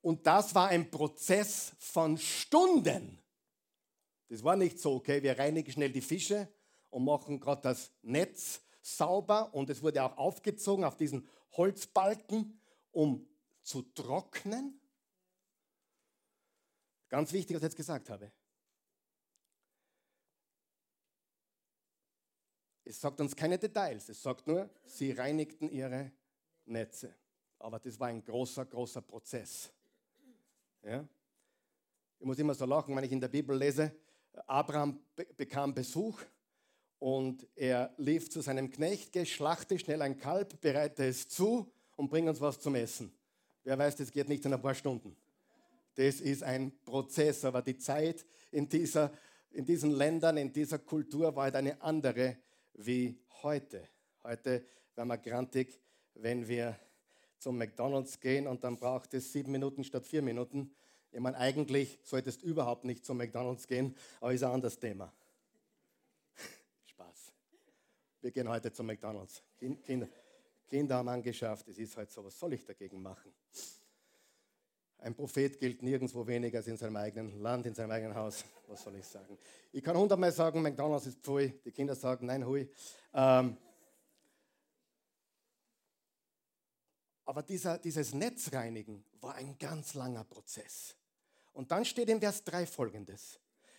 [0.01, 3.19] Und das war ein Prozess von Stunden.
[4.29, 6.49] Das war nicht so, okay, wir reinigen schnell die Fische
[6.91, 12.61] und machen gerade das Netz sauber und es wurde auch aufgezogen auf diesen Holzbalken,
[12.93, 13.27] um
[13.63, 14.81] zu trocknen.
[17.09, 18.33] Ganz wichtig, was ich jetzt gesagt habe.
[22.85, 26.12] Es sagt uns keine Details, es sagt nur, sie reinigten ihre
[26.66, 27.14] Netze.
[27.59, 29.73] Aber das war ein großer, großer Prozess.
[30.83, 31.05] Ja?
[32.19, 33.92] Ich muss immer so lachen, wenn ich in der Bibel lese,
[34.47, 36.21] Abraham be bekam Besuch
[36.99, 42.09] und er lief zu seinem Knecht, geh, schlachte schnell ein Kalb, bereite es zu und
[42.09, 43.12] bring uns was zum Essen.
[43.64, 45.16] Wer weiß, das geht nicht in ein paar Stunden.
[45.97, 49.11] Das ist ein Prozess, aber die Zeit in, dieser,
[49.51, 52.37] in diesen Ländern, in dieser Kultur war halt eine andere
[52.75, 53.89] wie heute.
[54.23, 54.63] Heute
[54.95, 55.81] wären wir grantig,
[56.15, 56.79] wenn wir
[57.39, 60.71] zum McDonald's gehen und dann braucht es sieben Minuten statt vier Minuten.
[61.13, 65.11] Ich meine, eigentlich solltest du überhaupt nicht zum McDonald's gehen, aber ist ein anderes Thema.
[66.85, 67.33] Spaß.
[68.21, 69.43] Wir gehen heute zum McDonald's.
[69.59, 70.09] Kinder,
[70.69, 73.33] Kinder haben angeschafft, es ist halt so, was soll ich dagegen machen?
[74.99, 78.45] Ein Prophet gilt nirgendwo weniger als in seinem eigenen Land, in seinem eigenen Haus.
[78.69, 79.39] Was soll ich sagen?
[79.73, 81.61] Ich kann hundertmal sagen, McDonalds ist pfui.
[81.65, 82.69] Die Kinder sagen, nein, hui.
[83.13, 83.57] Ähm,
[87.25, 90.97] aber dieser, dieses Netzreinigen war ein ganz langer Prozess.
[91.53, 93.39] Und dann steht in Vers 3 folgendes.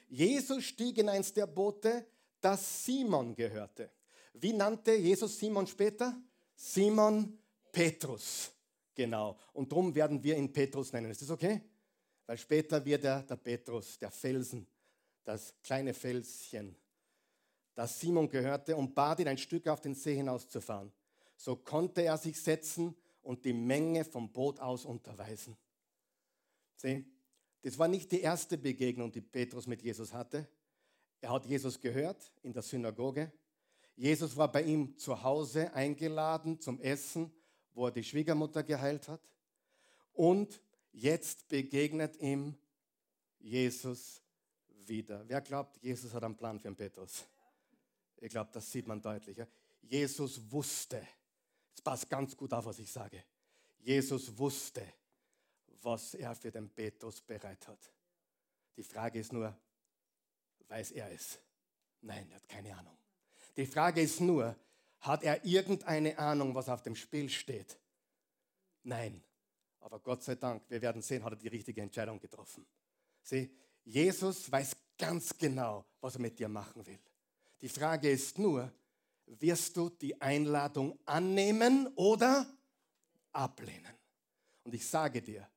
[0.10, 2.06] Jesus stieg in eins der Boote,
[2.40, 3.92] das Simon gehörte.
[4.34, 6.16] Wie nannte Jesus Simon später?
[6.56, 7.38] Simon
[7.72, 8.52] Petrus.
[8.98, 9.38] Genau.
[9.54, 11.12] Und darum werden wir ihn Petrus nennen.
[11.12, 11.62] Ist das okay?
[12.26, 14.66] Weil später wird er der Petrus, der Felsen,
[15.24, 16.76] das kleine Felschen,
[17.76, 20.92] das Simon gehörte, und bat ihn, ein Stück auf den See hinauszufahren.
[21.36, 25.56] So konnte er sich setzen und die Menge vom Boot aus unterweisen.
[26.76, 27.06] Sieh,
[27.62, 30.48] das war nicht die erste Begegnung, die Petrus mit Jesus hatte.
[31.22, 33.32] Er hat Jesus gehört in der Synagoge.
[33.96, 37.32] Jesus war bei ihm zu Hause eingeladen zum Essen
[37.78, 39.22] wo er die Schwiegermutter geheilt hat.
[40.14, 40.60] Und
[40.92, 42.58] jetzt begegnet ihm
[43.38, 44.20] Jesus
[44.68, 45.24] wieder.
[45.30, 47.24] Wer glaubt, Jesus hat einen Plan für den Petrus?
[48.18, 49.48] Ich glaube, das sieht man deutlicher.
[49.84, 51.08] Jesus wusste,
[51.76, 53.24] es passt ganz gut auf, was ich sage.
[53.78, 54.82] Jesus wusste,
[55.84, 57.94] was er für den Petrus bereit hat.
[58.76, 59.56] Die Frage ist nur,
[60.68, 61.38] weiß er es?
[62.02, 62.98] Nein, er hat keine Ahnung.
[63.56, 64.56] Die Frage ist nur,
[65.00, 67.78] hat er irgendeine Ahnung, was auf dem Spiel steht?
[68.84, 69.24] Nein.
[69.80, 72.66] Aber Gott sei Dank, wir werden sehen, hat er die richtige Entscheidung getroffen.
[73.22, 73.50] Sieh,
[73.84, 77.00] Jesus weiß ganz genau, was er mit dir machen will.
[77.62, 78.72] Die Frage ist nur,
[79.26, 82.46] wirst du die Einladung annehmen oder
[83.32, 83.94] ablehnen?
[84.64, 85.48] Und ich sage dir,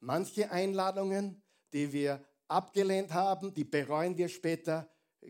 [0.00, 4.88] manche Einladungen, die wir abgelehnt haben, die bereuen wir später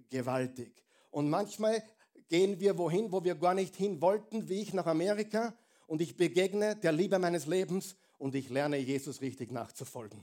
[0.09, 0.83] gewaltig.
[1.11, 1.83] Und manchmal
[2.29, 6.17] gehen wir wohin, wo wir gar nicht hin wollten, wie ich nach Amerika, und ich
[6.17, 10.23] begegne der Liebe meines Lebens und ich lerne Jesus richtig nachzufolgen.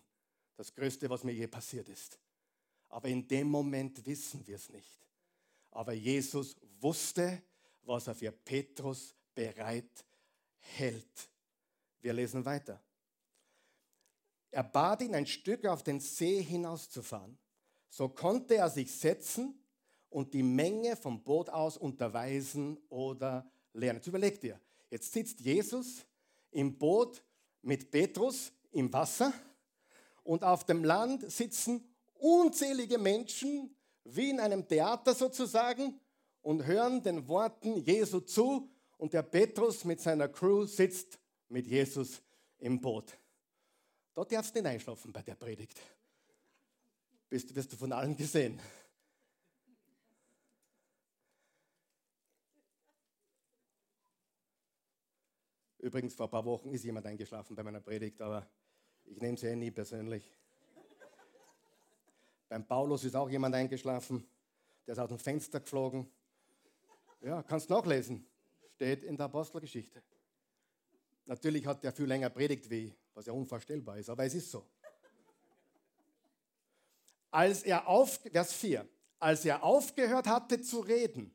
[0.58, 2.20] Das Größte, was mir je passiert ist.
[2.90, 5.00] Aber in dem Moment wissen wir es nicht.
[5.72, 7.42] Aber Jesus wusste,
[7.82, 10.06] was er für Petrus bereit
[10.60, 11.30] hält.
[12.00, 12.82] Wir lesen weiter.
[14.52, 17.38] Er bat ihn, ein Stück auf den See hinauszufahren.
[17.90, 19.60] So konnte er sich setzen
[20.16, 23.98] und die Menge vom Boot aus unterweisen oder lernen.
[23.98, 24.58] Jetzt überleg dir,
[24.90, 26.06] jetzt sitzt Jesus
[26.52, 27.22] im Boot
[27.62, 29.34] mit Petrus im Wasser
[30.24, 33.76] und auf dem Land sitzen unzählige Menschen,
[34.06, 36.00] wie in einem Theater sozusagen,
[36.42, 42.22] und hören den Worten Jesu zu und der Petrus mit seiner Crew sitzt mit Jesus
[42.60, 43.18] im Boot.
[44.14, 45.78] Dort darfst du nicht einschlafen bei der Predigt.
[47.28, 48.62] Bist, wirst du von allen gesehen.
[55.86, 58.50] Übrigens, vor ein paar Wochen ist jemand eingeschlafen bei meiner Predigt, aber
[59.04, 60.34] ich nehme sie eh nie persönlich.
[62.50, 64.28] Beim Paulus ist auch jemand eingeschlafen,
[64.88, 66.10] der ist aus dem Fenster geflogen.
[67.22, 68.26] Ja, kannst nachlesen.
[68.74, 70.02] Steht in der Apostelgeschichte.
[71.26, 74.66] Natürlich hat er viel länger predigt wie was ja unvorstellbar ist, aber es ist so.
[77.30, 81.32] Als er auf, Vers 4, als er aufgehört hatte zu reden,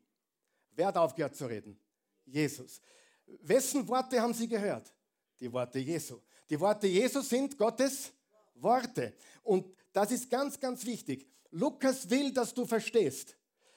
[0.75, 1.79] wer hat aufgehört zu reden?
[2.25, 2.81] Jesus.
[3.41, 4.93] Wessen Worte haben sie gehört?
[5.39, 6.19] Die Worte Jesu.
[6.49, 8.11] Die Worte Jesu sind Gottes
[8.55, 9.13] Worte.
[9.43, 11.27] Und das ist ganz, ganz wichtig.
[11.51, 13.35] Lukas will, dass du verstehst,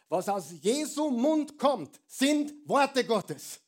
[0.08, 3.60] was aus Jesu Mund kommt, sind Worte Gottes.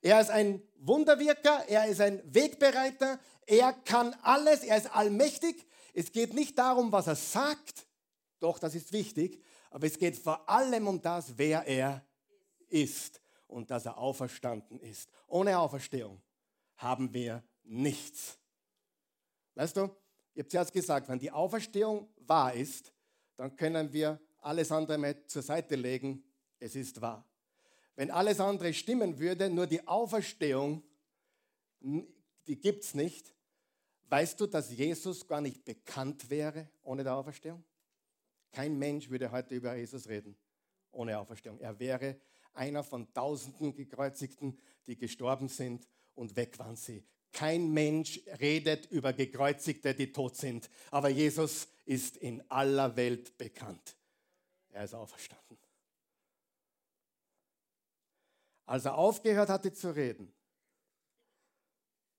[0.00, 5.64] Er ist ein Wunderwirker, er ist ein Wegbereiter, er kann alles, er ist allmächtig.
[5.94, 7.86] Es geht nicht darum, was er sagt,
[8.40, 12.04] doch das ist wichtig, aber es geht vor allem um das, wer er
[12.68, 13.21] ist
[13.52, 15.10] und dass er auferstanden ist.
[15.28, 16.20] Ohne Auferstehung
[16.76, 18.38] haben wir nichts.
[19.54, 19.90] Weißt du,
[20.34, 22.92] ich habe zuerst gesagt, wenn die Auferstehung wahr ist,
[23.36, 26.24] dann können wir alles andere mit zur Seite legen.
[26.58, 27.24] Es ist wahr.
[27.94, 30.82] Wenn alles andere stimmen würde, nur die Auferstehung,
[31.80, 33.34] die gibt es nicht,
[34.08, 37.62] weißt du, dass Jesus gar nicht bekannt wäre ohne die Auferstehung?
[38.50, 40.36] Kein Mensch würde heute über Jesus reden
[40.92, 41.58] ohne Auferstehung.
[41.58, 42.16] Er wäre
[42.54, 47.04] einer von tausenden Gekreuzigten, die gestorben sind und weg waren sie.
[47.32, 53.96] Kein Mensch redet über Gekreuzigte, die tot sind, aber Jesus ist in aller Welt bekannt.
[54.70, 55.58] Er ist auferstanden.
[58.66, 60.32] Als er aufgehört hatte zu reden,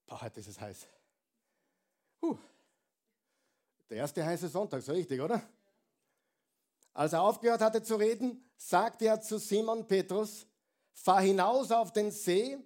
[0.06, 0.86] boah, heute ist es heiß.
[2.20, 2.38] Huh.
[3.88, 5.42] Der erste heiße Sonntag, so richtig, oder?
[6.94, 10.46] Als er aufgehört hatte zu reden, sagte er zu Simon Petrus,
[10.92, 12.56] fahr hinaus auf den See,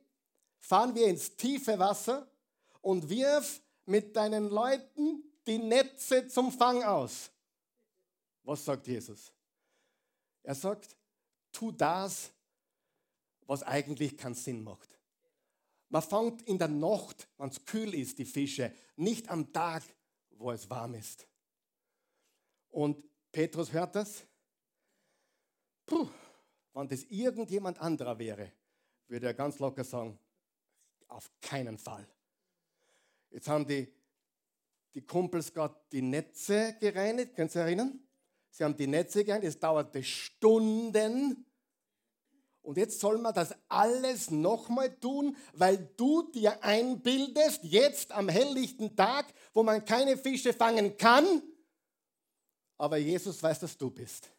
[0.61, 2.31] fahren wir ins tiefe Wasser
[2.83, 7.31] und wirf mit deinen Leuten die Netze zum Fang aus.
[8.45, 9.33] Was sagt Jesus?
[10.43, 10.95] Er sagt,
[11.51, 12.31] tu das,
[13.47, 14.89] was eigentlich keinen Sinn macht.
[15.89, 19.83] Man fängt in der Nacht, wenn es kühl ist, die Fische, nicht am Tag,
[20.33, 21.27] wo es warm ist.
[22.69, 23.03] Und
[23.39, 24.25] Petrus hört das.
[25.87, 26.09] Puh,
[26.75, 28.51] wenn das irgendjemand anderer wäre,
[29.07, 30.19] würde er ganz locker sagen,
[31.07, 32.05] auf keinen Fall.
[33.31, 33.95] Jetzt haben die,
[34.93, 38.01] die Kumpels gerade die Netze gereinigt, könnt ihr erinnern?
[38.51, 41.47] Sie haben die Netze gereinigt, es dauerte Stunden.
[42.63, 48.97] Und jetzt soll man das alles nochmal tun, weil du dir einbildest, jetzt am helllichten
[48.97, 51.41] Tag, wo man keine Fische fangen kann,
[52.79, 54.31] aber Jesus weiß, dass du bist.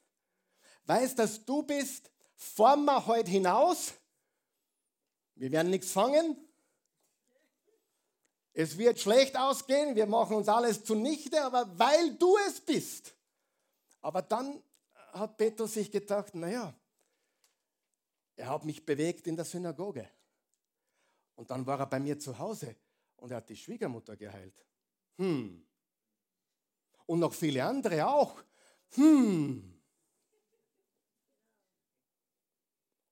[0.86, 3.94] Weiß, dass du bist, fahren wir heute hinaus.
[5.36, 6.38] Wir werden nichts fangen.
[8.54, 13.14] Es wird schlecht ausgehen, wir machen uns alles zunichte, aber weil du es bist.
[14.02, 14.62] Aber dann
[15.14, 16.74] hat Petrus sich gedacht, naja,
[18.36, 20.10] er hat mich bewegt in der Synagoge.
[21.36, 22.76] Und dann war er bei mir zu Hause
[23.18, 24.66] und er hat die Schwiegermutter geheilt.
[25.18, 25.66] Hm,
[27.10, 28.40] und noch viele andere auch.
[28.92, 29.82] Hm.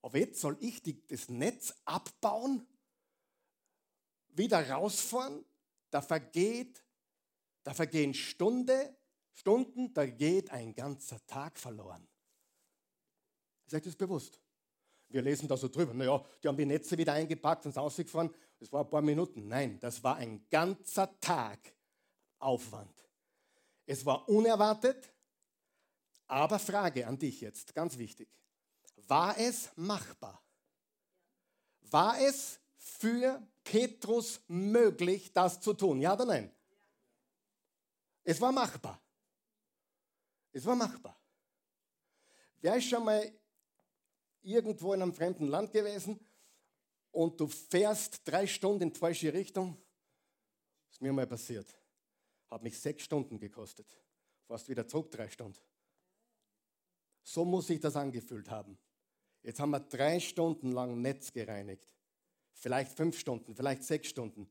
[0.04, 2.66] Aber jetzt soll ich die, das Netz abbauen,
[4.28, 5.44] wieder rausfahren,
[5.90, 6.84] da vergeht,
[7.64, 8.96] da vergehen Stunde,
[9.34, 12.08] Stunden, da geht ein ganzer Tag verloren.
[13.66, 14.40] Ist euch das bewusst?
[15.10, 18.30] Wir lesen da so drüber, naja, die haben die Netze wieder eingepackt und sind ausgefahren.
[18.60, 19.48] Das war ein paar Minuten.
[19.48, 21.74] Nein, das war ein ganzer Tag
[22.38, 23.07] Aufwand.
[23.88, 25.12] Es war unerwartet,
[26.28, 28.30] aber Frage an dich jetzt, ganz wichtig.
[29.08, 30.43] War es machbar?
[31.89, 36.02] War es für Petrus möglich, das zu tun?
[36.02, 36.52] Ja oder nein?
[38.26, 39.02] Es war machbar.
[40.52, 41.17] Es war machbar.
[42.60, 43.32] Wer ist schon mal
[44.41, 46.19] irgendwo in einem fremden Land gewesen
[47.12, 49.78] und du fährst drei Stunden in die falsche Richtung?
[50.88, 51.73] Das ist mir mal passiert.
[52.50, 53.98] Hat mich sechs Stunden gekostet.
[54.46, 55.60] Fast wieder zurück drei Stunden.
[57.24, 58.78] So muss sich das angefühlt haben.
[59.43, 61.93] Jetzt haben wir drei Stunden lang Netz gereinigt.
[62.54, 64.50] Vielleicht fünf Stunden, vielleicht sechs Stunden.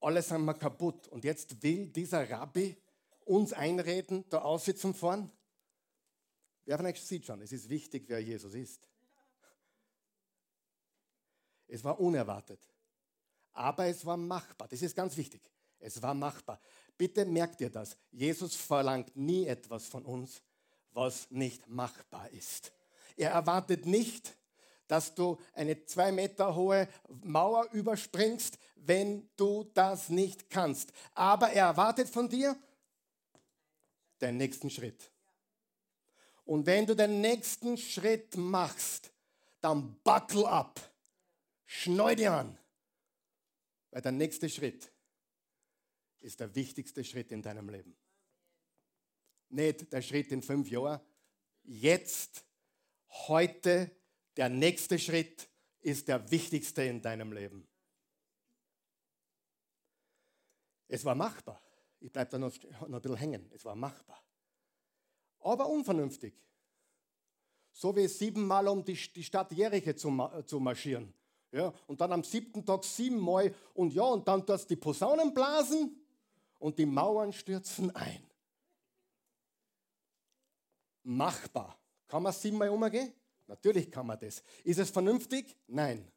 [0.00, 1.08] Alles haben wir kaputt.
[1.08, 2.76] Und jetzt will dieser Rabbi
[3.24, 5.30] uns einreden, da aussitzen fahren.
[6.64, 8.88] Wer von euch sieht schon, es ist wichtig, wer Jesus ist.
[11.68, 12.60] Es war unerwartet.
[13.52, 14.68] Aber es war machbar.
[14.68, 15.42] Das ist ganz wichtig.
[15.78, 16.60] Es war machbar.
[16.96, 17.96] Bitte merkt ihr das.
[18.10, 20.42] Jesus verlangt nie etwas von uns,
[20.92, 22.72] was nicht machbar ist.
[23.16, 24.36] Er erwartet nicht,
[24.88, 26.88] dass du eine zwei Meter hohe
[27.22, 30.92] Mauer überspringst, wenn du das nicht kannst.
[31.14, 32.56] Aber er erwartet von dir
[34.20, 35.10] den nächsten Schritt.
[36.44, 39.10] Und wenn du den nächsten Schritt machst,
[39.60, 40.80] dann buckle up.
[41.64, 42.56] Schneu dir an.
[43.90, 44.92] Weil der nächste Schritt
[46.20, 47.96] ist der wichtigste Schritt in deinem Leben.
[49.48, 51.00] Nicht der Schritt in fünf Jahren.
[51.62, 52.44] Jetzt,
[53.28, 53.90] heute,
[54.36, 55.48] der nächste Schritt
[55.80, 57.66] ist der wichtigste in deinem Leben.
[60.88, 61.60] Es war machbar.
[62.00, 63.50] Ich bleibe da noch, noch ein bisschen hängen.
[63.52, 64.22] Es war machbar.
[65.40, 66.34] Aber unvernünftig.
[67.72, 71.12] So wie siebenmal um die, die Stadt Jericho zu, zu marschieren.
[71.52, 75.96] Ja, und dann am siebten Tag siebenmal und ja, und dann tust die Posaunen blasen
[76.58, 78.22] und die Mauern stürzen ein.
[81.02, 81.78] Machbar.
[82.08, 83.12] Kann man siebenmal umgehen?
[83.46, 84.42] Natürlich kann man das.
[84.64, 85.56] Ist es vernünftig?
[85.66, 86.10] Nein.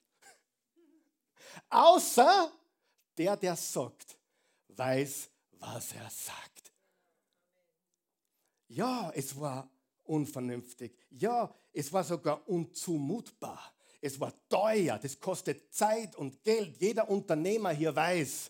[1.70, 2.52] Außer
[3.18, 4.18] der, der sagt,
[4.70, 5.30] weiß,
[5.60, 6.72] was er sagt.
[8.68, 9.70] Ja, es war
[10.04, 10.96] unvernünftig.
[11.10, 13.74] Ja, es war sogar unzumutbar.
[14.02, 16.78] Es war teuer, das kostet Zeit und Geld.
[16.80, 18.50] Jeder Unternehmer hier weiß,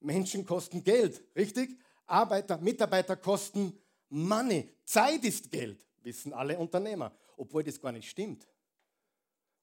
[0.00, 1.78] Menschen kosten Geld, richtig?
[2.06, 3.78] Arbeiter, Mitarbeiter kosten
[4.08, 4.68] Money.
[4.84, 8.48] Zeit ist Geld, wissen alle Unternehmer, obwohl das gar nicht stimmt.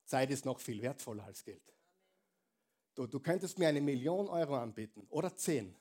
[0.05, 1.61] Zeit ist noch viel wertvoller als Geld.
[2.95, 5.75] Du, du könntest mir eine Million Euro anbieten oder zehn.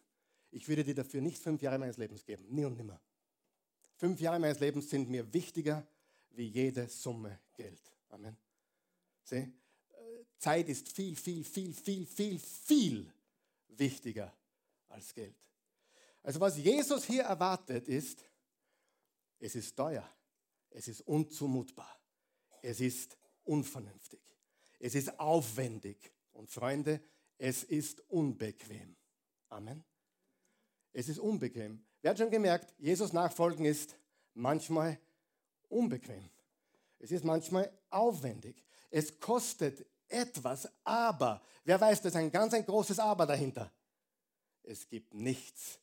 [0.51, 3.01] Ich würde dir dafür nicht fünf Jahre meines Lebens geben, nie und nimmer.
[3.97, 5.87] Fünf Jahre meines Lebens sind mir wichtiger
[6.31, 7.81] wie jede Summe Geld.
[8.09, 8.37] Amen.
[9.23, 9.37] Sieh?
[9.37, 13.13] Äh, Zeit ist viel, viel, viel, viel, viel, viel
[13.69, 14.33] wichtiger
[14.97, 15.37] als Geld.
[16.23, 18.25] Also was Jesus hier erwartet ist,
[19.39, 20.09] es ist teuer,
[20.71, 22.01] es ist unzumutbar,
[22.63, 24.23] es ist unvernünftig,
[24.81, 27.01] es ist aufwendig und Freunde,
[27.39, 28.97] es ist unbequem.
[29.51, 29.85] Amen.
[30.93, 31.85] Es ist unbequem.
[32.01, 33.97] Wer hat schon gemerkt, Jesus nachfolgen ist
[34.33, 34.99] manchmal
[35.69, 36.31] unbequem.
[36.99, 38.65] Es ist manchmal aufwendig.
[38.91, 43.71] Es kostet etwas, aber, wer weiß, da ist ein ganz ein großes Aber dahinter.
[44.67, 45.79] Es gibt nichts,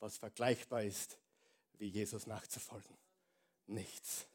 [0.00, 1.18] was vergleichbar ist,
[1.74, 2.96] wie Jesus nachzufolgen.
[3.66, 4.26] Nichts.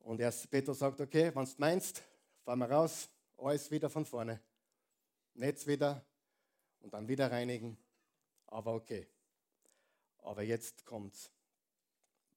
[0.00, 2.02] Und erst Petrus sagt, okay, wenn du meinst,
[2.42, 4.40] fahren wir raus, alles wieder von vorne.
[5.34, 6.02] Netz wieder
[6.80, 7.76] und dann wieder reinigen.
[8.46, 9.06] Aber okay.
[10.18, 11.30] Aber jetzt kommt's.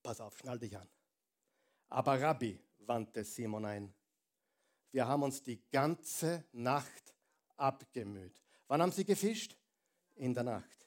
[0.04, 0.89] Pass auf, schnall dich an.
[1.89, 3.93] Aber Rabbi, wandte Simon ein,
[4.91, 7.14] wir haben uns die ganze Nacht
[7.56, 8.41] abgemüht.
[8.70, 9.58] Wann haben sie gefischt?
[10.16, 10.86] In der Nacht.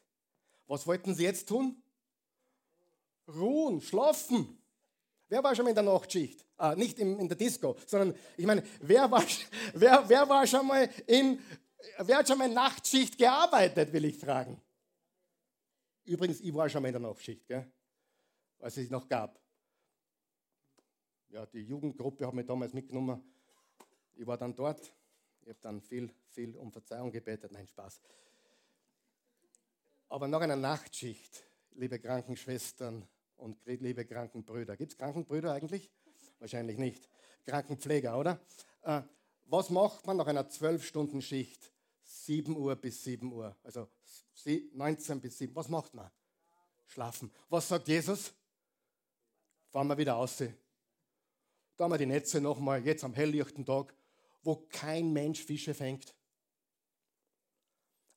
[0.67, 1.83] Was wollten sie jetzt tun?
[3.29, 4.57] Ruhen, schlafen.
[5.29, 6.47] Wer war schon mal in der Nachtschicht?
[6.57, 9.25] Ah, nicht in, in der Disco, sondern ich meine, wer war,
[9.75, 11.41] wer, wer war schon mal in,
[11.99, 14.61] wer hat schon mal Nachtschicht gearbeitet, will ich fragen.
[16.05, 17.71] Übrigens, ich war schon mal in der Nachtschicht, gell?
[18.61, 19.41] als es noch gab.
[21.31, 23.23] Ja, die Jugendgruppe hat mich damals mitgenommen.
[24.15, 24.93] Ich war dann dort.
[25.43, 27.53] Ich habe dann viel, viel um Verzeihung gebetet.
[27.53, 28.01] Nein, Spaß.
[30.09, 35.91] Aber nach einer Nachtschicht, liebe Krankenschwestern und liebe Krankenbrüder, gibt es Krankenbrüder eigentlich?
[36.39, 37.09] Wahrscheinlich nicht.
[37.45, 38.41] Krankenpfleger, oder?
[38.83, 39.03] Äh,
[39.47, 41.73] was macht man nach einer 12-Stunden-Schicht?
[42.05, 43.57] 7 Uhr bis 7 Uhr.
[43.63, 43.89] Also
[44.45, 45.55] 19 bis 7.
[45.55, 46.11] Was macht man?
[46.87, 47.33] Schlafen.
[47.49, 48.33] Was sagt Jesus?
[49.73, 50.37] fahren wir wieder aus.
[51.77, 53.95] Da haben wir die Netze nochmal, jetzt am helllichten Tag,
[54.43, 56.15] wo kein Mensch Fische fängt.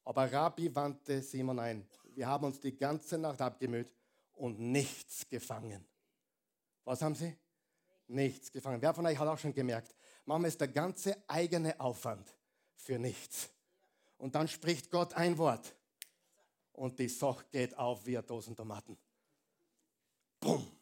[0.03, 1.87] Aber Rabbi wandte Simon ein.
[2.13, 3.91] Wir haben uns die ganze Nacht abgemüht
[4.33, 5.85] und nichts gefangen.
[6.83, 7.35] Was haben sie?
[8.07, 8.81] Nichts gefangen.
[8.81, 9.95] Wer von euch hat auch schon gemerkt,
[10.25, 12.35] manchmal ist der ganze eigene Aufwand
[12.75, 13.49] für nichts.
[14.17, 15.75] Und dann spricht Gott ein Wort
[16.73, 18.97] und die Sache geht auf wie Dosen Tomaten.
[20.39, 20.74] Bumm.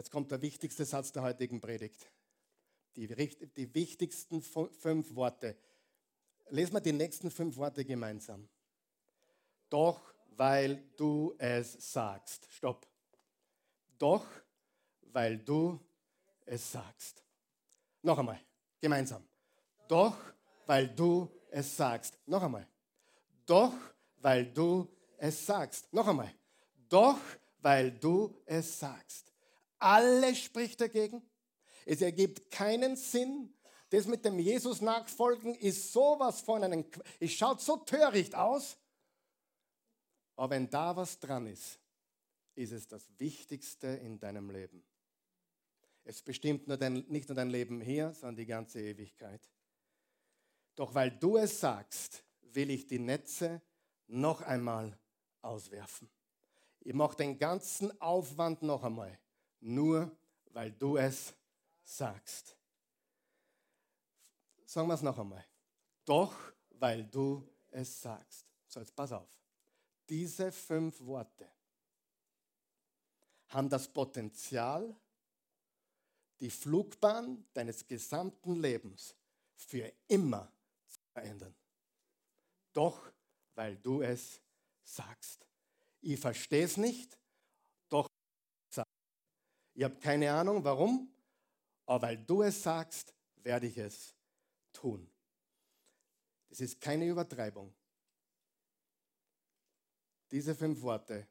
[0.00, 2.10] Jetzt kommt der wichtigste Satz der heutigen Predigt.
[2.96, 5.58] Die, die wichtigsten fünf Worte.
[6.48, 8.48] Lesen wir die nächsten fünf Worte gemeinsam.
[9.68, 10.00] Doch
[10.38, 12.50] weil du es sagst.
[12.50, 12.86] Stopp.
[13.98, 14.24] Doch
[15.12, 15.78] weil du
[16.46, 17.22] es sagst.
[18.00, 18.40] Noch einmal,
[18.80, 19.22] gemeinsam.
[19.86, 20.16] Doch
[20.64, 22.16] weil du es sagst.
[22.24, 22.66] Noch einmal.
[23.44, 23.74] Doch
[24.16, 24.88] weil du
[25.18, 25.92] es sagst.
[25.92, 26.32] Noch einmal.
[26.88, 27.18] Doch
[27.60, 29.29] weil du es sagst.
[29.80, 31.22] Alles spricht dagegen.
[31.84, 33.52] Es ergibt keinen Sinn.
[33.90, 36.84] Das mit dem Jesus nachfolgen ist sowas von einem,
[37.18, 38.76] es schaut so töricht aus.
[40.36, 41.80] Aber wenn da was dran ist,
[42.54, 44.84] ist es das Wichtigste in deinem Leben.
[46.04, 49.40] Es bestimmt nur dein, nicht nur dein Leben hier, sondern die ganze Ewigkeit.
[50.76, 53.60] Doch weil du es sagst, will ich die Netze
[54.06, 54.98] noch einmal
[55.42, 56.08] auswerfen.
[56.80, 59.18] Ich mache den ganzen Aufwand noch einmal,
[59.60, 60.16] nur
[60.52, 61.34] weil du es
[61.82, 62.56] sagst.
[64.66, 65.44] Sagen wir es noch einmal.
[66.04, 66.34] Doch,
[66.70, 68.46] weil du es sagst.
[68.66, 69.28] So, jetzt pass auf.
[70.08, 71.48] Diese fünf Worte
[73.48, 74.94] haben das Potenzial,
[76.40, 79.14] die Flugbahn deines gesamten Lebens
[79.54, 80.50] für immer
[80.88, 81.54] zu verändern.
[82.72, 83.12] Doch,
[83.54, 84.40] weil du es
[84.82, 85.46] sagst.
[86.00, 87.19] Ich verstehe es nicht.
[89.80, 91.10] Ich habe keine Ahnung, warum,
[91.86, 94.14] aber weil du es sagst, werde ich es
[94.74, 95.10] tun.
[96.50, 97.72] Das ist keine Übertreibung.
[100.30, 101.26] Diese fünf Worte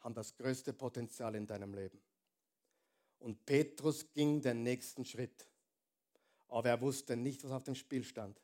[0.00, 1.98] haben das größte Potenzial in deinem Leben.
[3.20, 5.48] Und Petrus ging den nächsten Schritt,
[6.48, 8.38] aber er wusste nicht, was auf dem Spiel stand.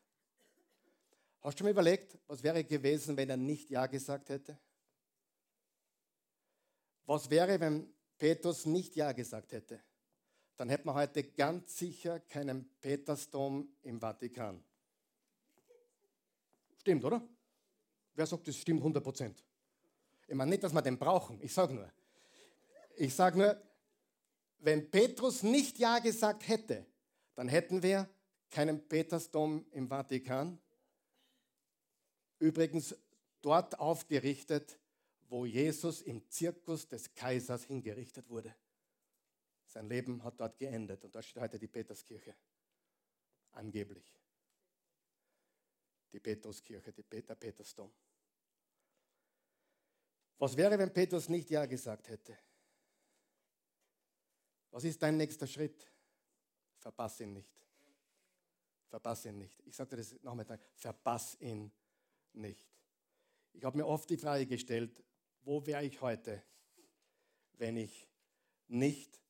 [1.42, 4.58] Hast du mir überlegt, was wäre gewesen, wenn er nicht Ja gesagt hätte?
[7.04, 9.80] Was wäre, wenn Petrus nicht Ja gesagt hätte?
[10.56, 14.62] Dann hätten wir heute ganz sicher keinen Petersdom im Vatikan.
[16.78, 17.26] Stimmt, oder?
[18.14, 19.44] Wer sagt, das stimmt 100 Prozent?
[20.28, 21.40] Ich meine nicht, dass wir den brauchen.
[21.42, 21.90] Ich sage nur.
[22.96, 23.60] Ich sage nur,
[24.58, 26.86] wenn Petrus nicht Ja gesagt hätte,
[27.34, 28.08] dann hätten wir
[28.50, 30.58] keinen Petersdom im Vatikan.
[32.38, 32.94] Übrigens
[33.42, 34.78] dort aufgerichtet,
[35.28, 38.54] wo Jesus im Zirkus des Kaisers hingerichtet wurde.
[39.66, 42.34] Sein Leben hat dort geendet und da steht heute die Peterskirche.
[43.52, 44.18] Angeblich.
[46.12, 47.92] Die Petruskirche, die Peter Petersdom.
[50.38, 52.36] Was wäre, wenn Petrus nicht Ja gesagt hätte?
[54.70, 55.86] Was ist dein nächster Schritt?
[56.78, 57.64] Verpass ihn nicht.
[58.88, 59.60] Verpass ihn nicht.
[59.66, 61.72] Ich sagte das nochmal, verpass ihn
[62.32, 62.64] nicht.
[63.52, 65.02] Ich habe mir oft die Frage gestellt,
[65.44, 66.42] wo wäre ich heute,
[67.54, 68.08] wenn ich
[68.68, 69.20] nicht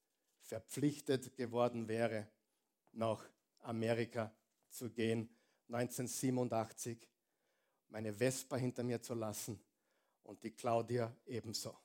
[0.42, 2.28] verpflichtet geworden wäre,
[2.92, 3.28] nach
[3.60, 4.32] Amerika
[4.68, 5.28] zu gehen,
[5.68, 7.08] 1987,
[7.88, 9.60] meine Vespa hinter mir zu lassen
[10.22, 11.76] und die Claudia ebenso.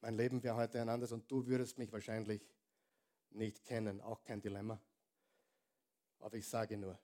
[0.00, 2.46] Mein Leben wäre heute ein anderes und du würdest mich wahrscheinlich
[3.30, 4.80] nicht kennen, auch kein Dilemma.
[6.20, 6.98] Aber ich sage nur,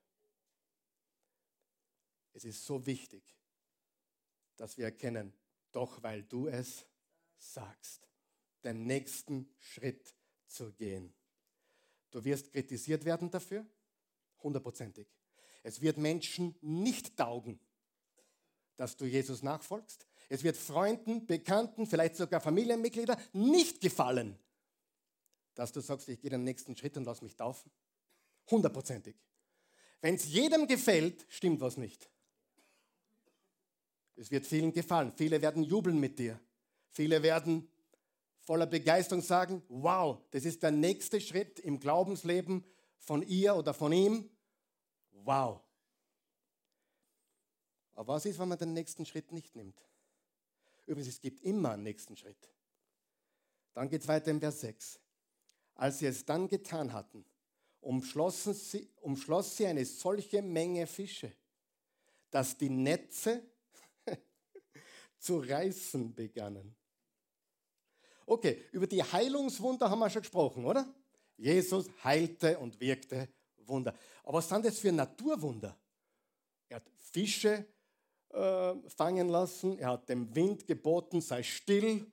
[2.32, 3.22] es ist so wichtig,
[4.56, 5.32] dass wir erkennen,
[5.72, 6.86] doch weil du es
[7.38, 8.08] sagst,
[8.64, 10.14] den nächsten Schritt
[10.46, 11.12] zu gehen.
[12.10, 13.66] Du wirst kritisiert werden dafür,
[14.42, 15.08] hundertprozentig.
[15.62, 17.58] Es wird Menschen nicht taugen,
[18.76, 20.06] dass du Jesus nachfolgst.
[20.28, 24.38] Es wird Freunden, Bekannten, vielleicht sogar Familienmitgliedern nicht gefallen,
[25.54, 27.70] dass du sagst, ich gehe den nächsten Schritt und lass mich taufen.
[28.50, 29.16] Hundertprozentig.
[30.00, 32.10] Wenn es jedem gefällt, stimmt was nicht.
[34.16, 35.12] Es wird vielen gefallen.
[35.16, 36.38] Viele werden jubeln mit dir.
[36.90, 37.68] Viele werden
[38.40, 42.64] voller Begeisterung sagen, wow, das ist der nächste Schritt im Glaubensleben
[42.98, 44.28] von ihr oder von ihm.
[45.10, 45.60] Wow.
[47.94, 49.80] Aber was ist, wenn man den nächsten Schritt nicht nimmt?
[50.86, 52.50] Übrigens, es gibt immer einen nächsten Schritt.
[53.74, 55.00] Dann geht es weiter im Vers 6.
[55.74, 57.24] Als sie es dann getan hatten,
[57.80, 61.32] umschlossen sie, umschloss sie eine solche Menge Fische,
[62.30, 63.42] dass die Netze
[65.22, 66.74] zu reißen begannen.
[68.26, 70.92] Okay, über die Heilungswunder haben wir schon gesprochen, oder?
[71.36, 73.94] Jesus heilte und wirkte Wunder.
[74.24, 75.78] Aber was sind das für Naturwunder?
[76.68, 77.66] Er hat Fische
[78.30, 82.10] äh, fangen lassen, er hat dem Wind geboten, sei still,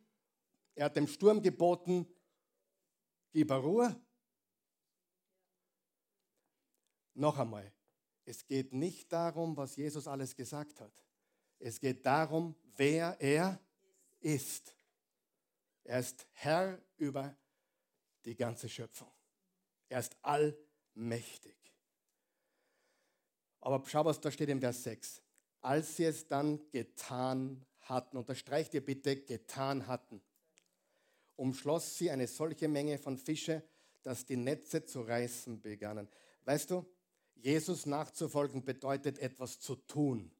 [0.76, 2.08] er hat dem Sturm geboten,
[3.32, 3.96] gib Ruhe.
[7.16, 7.72] Noch einmal,
[8.26, 11.09] es geht nicht darum, was Jesus alles gesagt hat.
[11.60, 13.60] Es geht darum, wer er
[14.22, 14.76] ist.
[15.84, 17.36] Er ist Herr über
[18.26, 19.12] die ganze Schöpfung.
[19.90, 21.58] Er ist allmächtig.
[23.62, 25.22] Aber schau, was da steht im Vers 6.
[25.62, 30.22] Als sie es dann getan hatten, unterstreicht ihr bitte, getan hatten,
[31.36, 33.64] umschloss sie eine solche Menge von Fische,
[34.04, 36.08] dass die Netze zu reißen begannen.
[36.46, 36.86] Weißt du,
[37.36, 40.32] Jesus nachzufolgen bedeutet etwas zu tun.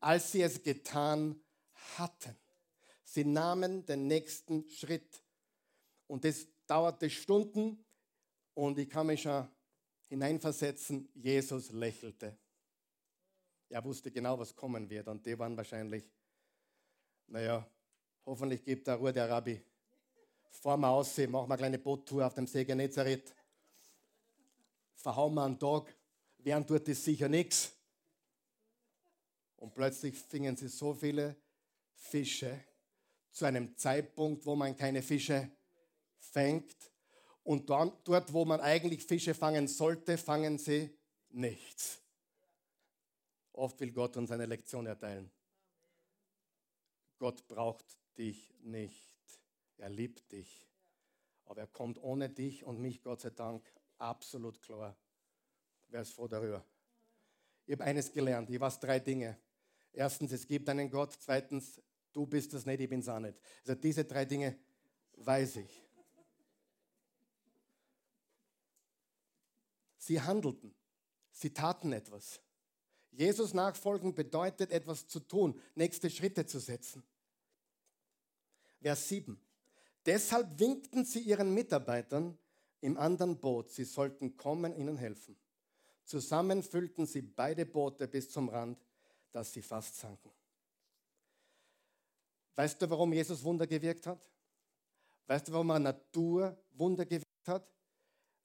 [0.00, 1.40] Als sie es getan
[1.96, 2.36] hatten,
[3.04, 5.22] sie nahmen den nächsten Schritt.
[6.06, 7.84] Und das dauerte Stunden
[8.54, 9.48] und ich kann mich schon
[10.08, 12.36] hineinversetzen, Jesus lächelte.
[13.68, 16.04] Er wusste genau, was kommen wird und die waren wahrscheinlich,
[17.26, 17.68] naja,
[18.24, 19.60] hoffentlich gibt er Ruhe der Rabbi.
[20.50, 23.34] Fahren wir aus, machen wir eine kleine Boottour auf dem See Genezareth.
[24.94, 25.94] Verhauen wir einen Tag,
[26.38, 27.75] werden tut es sicher nichts.
[29.56, 31.36] Und plötzlich fingen sie so viele
[31.94, 32.64] Fische
[33.30, 35.50] zu einem Zeitpunkt, wo man keine Fische
[36.18, 36.76] fängt.
[37.42, 40.96] Und dort, wo man eigentlich Fische fangen sollte, fangen sie
[41.30, 42.02] nichts.
[43.52, 45.30] Oft will Gott uns eine Lektion erteilen.
[47.18, 47.86] Gott braucht
[48.18, 49.14] dich nicht.
[49.78, 50.66] Er liebt dich.
[51.46, 53.64] Aber er kommt ohne dich und mich, Gott sei Dank,
[53.98, 54.96] absolut klar.
[55.88, 56.64] Wer ist froh darüber?
[57.64, 58.50] Ich habe eines gelernt.
[58.50, 59.38] Ich weiß drei Dinge.
[59.96, 61.16] Erstens, es gibt einen Gott.
[61.18, 61.80] Zweitens,
[62.12, 63.38] du bist es nicht, ich bin es auch nicht.
[63.62, 64.58] Also diese drei Dinge
[65.14, 65.82] weiß ich.
[69.96, 70.74] Sie handelten.
[71.32, 72.40] Sie taten etwas.
[73.10, 77.02] Jesus nachfolgen bedeutet etwas zu tun, nächste Schritte zu setzen.
[78.82, 79.40] Vers 7.
[80.04, 82.38] Deshalb winkten sie ihren Mitarbeitern
[82.82, 85.36] im anderen Boot, sie sollten kommen, ihnen helfen.
[86.04, 88.85] Zusammen füllten sie beide Boote bis zum Rand,
[89.36, 90.30] dass sie fast sanken.
[92.54, 94.18] Weißt du, warum Jesus Wunder gewirkt hat?
[95.26, 97.70] Weißt du, warum er Natur Wunder gewirkt hat?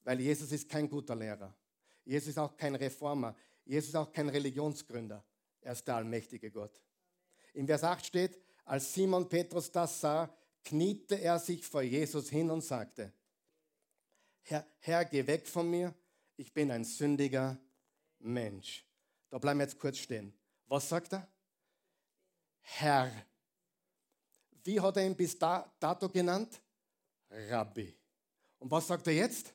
[0.04, 1.56] Weil Jesus ist kein guter Lehrer.
[2.04, 3.34] Jesus ist auch kein Reformer.
[3.64, 5.24] Jesus ist auch kein Religionsgründer.
[5.62, 6.78] Er ist der allmächtige Gott.
[7.54, 10.30] Im Vers 8 steht, als Simon Petrus das sah,
[10.62, 13.14] kniete er sich vor Jesus hin und sagte,
[14.42, 15.96] Herr, Herr, geh weg von mir,
[16.36, 17.58] ich bin ein sündiger
[18.20, 18.86] Mensch.
[19.30, 20.34] Da bleiben wir jetzt kurz stehen.
[20.72, 21.28] Was sagt er?
[22.62, 23.12] Herr.
[24.64, 26.62] Wie hat er ihn bis dato genannt?
[27.30, 27.94] Rabbi.
[28.58, 29.54] Und was sagt er jetzt?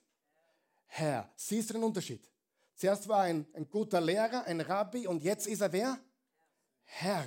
[0.85, 1.33] Herr.
[1.35, 2.31] Siehst du den Unterschied?
[2.75, 5.99] Zuerst war er ein, ein guter Lehrer, ein Rabbi und jetzt ist er wer?
[6.85, 7.27] Herr.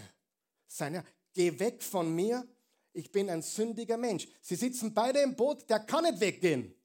[0.68, 1.06] Sein Herr.
[1.34, 2.48] Geh weg von mir,
[2.94, 4.28] ich bin ein sündiger Mensch.
[4.40, 6.76] Sie sitzen beide im Boot, der kann nicht weggehen.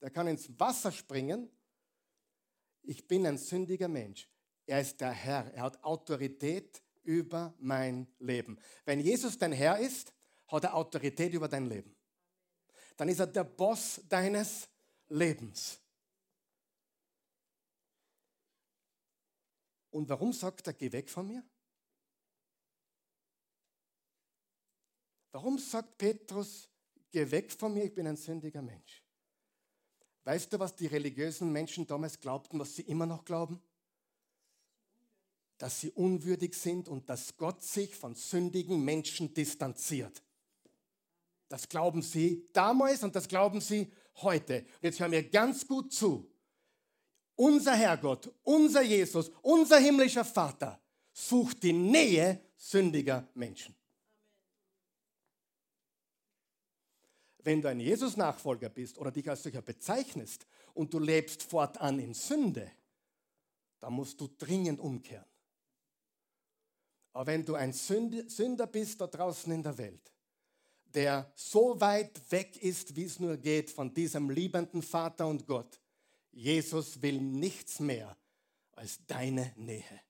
[0.00, 1.50] Der kann ins Wasser springen.
[2.80, 4.26] Ich bin ein sündiger Mensch.
[4.70, 5.52] Er ist der Herr.
[5.52, 8.56] Er hat Autorität über mein Leben.
[8.84, 10.14] Wenn Jesus dein Herr ist,
[10.46, 11.96] hat er Autorität über dein Leben.
[12.96, 14.68] Dann ist er der Boss deines
[15.08, 15.80] Lebens.
[19.90, 21.42] Und warum sagt er, geh weg von mir?
[25.32, 26.68] Warum sagt Petrus,
[27.10, 29.04] geh weg von mir, ich bin ein sündiger Mensch?
[30.22, 33.60] Weißt du, was die religiösen Menschen damals glaubten, was sie immer noch glauben?
[35.60, 40.22] Dass sie unwürdig sind und dass Gott sich von sündigen Menschen distanziert.
[41.50, 43.92] Das glauben sie damals und das glauben sie
[44.22, 44.60] heute.
[44.60, 46.26] Und jetzt hören wir ganz gut zu.
[47.36, 50.80] Unser Herrgott, unser Jesus, unser himmlischer Vater
[51.12, 53.74] sucht die Nähe sündiger Menschen.
[57.42, 62.14] Wenn du ein Jesus-Nachfolger bist oder dich als solcher bezeichnest und du lebst fortan in
[62.14, 62.70] Sünde,
[63.80, 65.29] dann musst du dringend umkehren.
[67.12, 70.12] Aber wenn du ein Sünder bist da draußen in der Welt,
[70.94, 75.80] der so weit weg ist, wie es nur geht von diesem liebenden Vater und Gott,
[76.32, 78.16] Jesus will nichts mehr
[78.72, 80.00] als deine Nähe.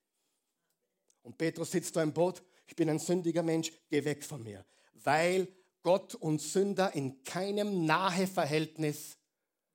[1.22, 4.64] Und Petrus sitzt da im Boot, ich bin ein sündiger Mensch, geh weg von mir,
[4.94, 5.48] weil
[5.82, 9.18] Gott und Sünder in keinem nahe Verhältnis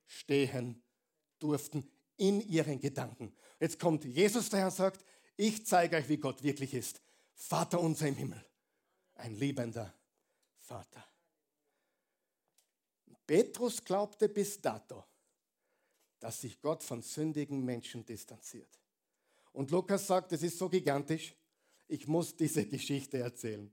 [0.06, 0.82] stehen
[1.38, 3.34] durften in ihren Gedanken.
[3.60, 5.04] Jetzt kommt Jesus daher und sagt,
[5.36, 7.02] ich zeige euch, wie Gott wirklich ist.
[7.36, 8.44] Vater unser im Himmel,
[9.14, 9.94] ein liebender
[10.56, 11.04] Vater.
[13.26, 15.04] Petrus glaubte bis dato,
[16.18, 18.80] dass sich Gott von sündigen Menschen distanziert.
[19.52, 21.34] Und Lukas sagt, es ist so gigantisch,
[21.88, 23.72] ich muss diese Geschichte erzählen.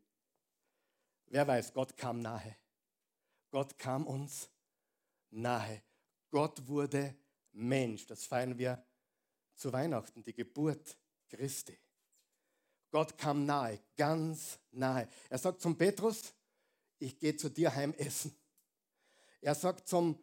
[1.27, 2.57] Wer weiß, Gott kam nahe.
[3.49, 4.49] Gott kam uns
[5.29, 5.81] nahe.
[6.29, 7.15] Gott wurde
[7.53, 8.05] Mensch.
[8.07, 8.85] Das feiern wir
[9.55, 10.97] zu Weihnachten, die Geburt
[11.29, 11.77] Christi.
[12.93, 15.09] Gott kam nahe, ganz nahe.
[15.27, 16.31] Er sagt zum Petrus,
[16.99, 18.37] ich gehe zu dir heim essen.
[19.41, 20.19] Er sagt zum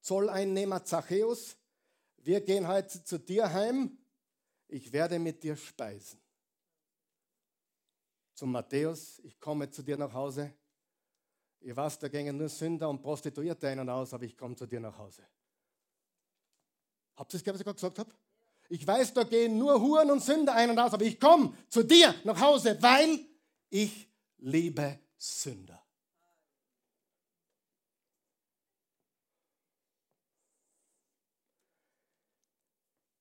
[0.00, 1.58] Zolleinnehmer Zachäus,
[2.16, 3.98] wir gehen heute zu dir heim,
[4.66, 6.18] ich werde mit dir speisen
[8.32, 10.54] zum Matthäus, ich komme zu dir nach Hause.
[11.60, 14.66] Ich weiß, da gingen nur Sünder und Prostituierte ein und aus, aber ich komme zu
[14.66, 15.22] dir nach Hause.
[17.14, 18.25] Habt ihr es gehört, was ich gerade gesagt habe?
[18.68, 21.82] Ich weiß, da gehen nur Huren und Sünder ein und aus, aber ich komme zu
[21.82, 23.20] dir nach Hause, weil
[23.70, 24.08] ich
[24.38, 25.82] liebe Sünder.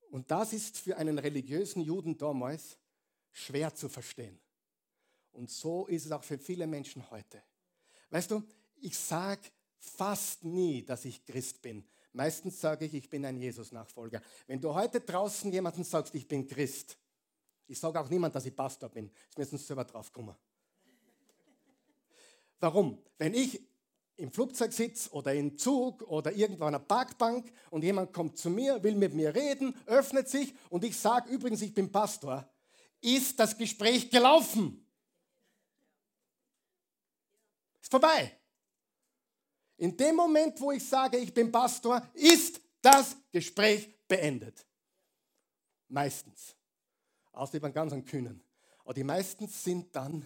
[0.09, 2.77] Und das ist für einen religiösen Juden damals
[3.33, 4.39] schwer zu verstehen.
[5.33, 7.43] Und so ist es auch für viele Menschen heute.
[8.11, 8.41] Weißt du,
[8.77, 9.41] ich sage
[9.77, 11.85] fast nie, dass ich Christ bin.
[12.15, 14.21] Meistens sage ich, ich bin ein Jesus-Nachfolger.
[14.47, 16.97] Wenn du heute draußen jemanden sagst, ich bin Christ,
[17.67, 19.11] ich sage auch niemand, dass ich Pastor bin.
[19.35, 20.33] Das müssen selber drauf kommen.
[22.61, 23.03] Warum?
[23.17, 23.61] Wenn ich
[24.15, 28.49] im Flugzeug sitze oder im Zug oder irgendwo an einer Parkbank und jemand kommt zu
[28.49, 32.49] mir, will mit mir reden, öffnet sich und ich sage übrigens, ich bin Pastor,
[33.01, 34.87] ist das Gespräch gelaufen.
[37.81, 38.39] Ist vorbei.
[39.77, 44.65] In dem Moment, wo ich sage, ich bin Pastor, ist das Gespräch beendet.
[45.89, 46.55] Meistens.
[47.31, 48.41] Außer beim ganz an Kühnen.
[48.83, 50.25] Aber die meisten sind dann.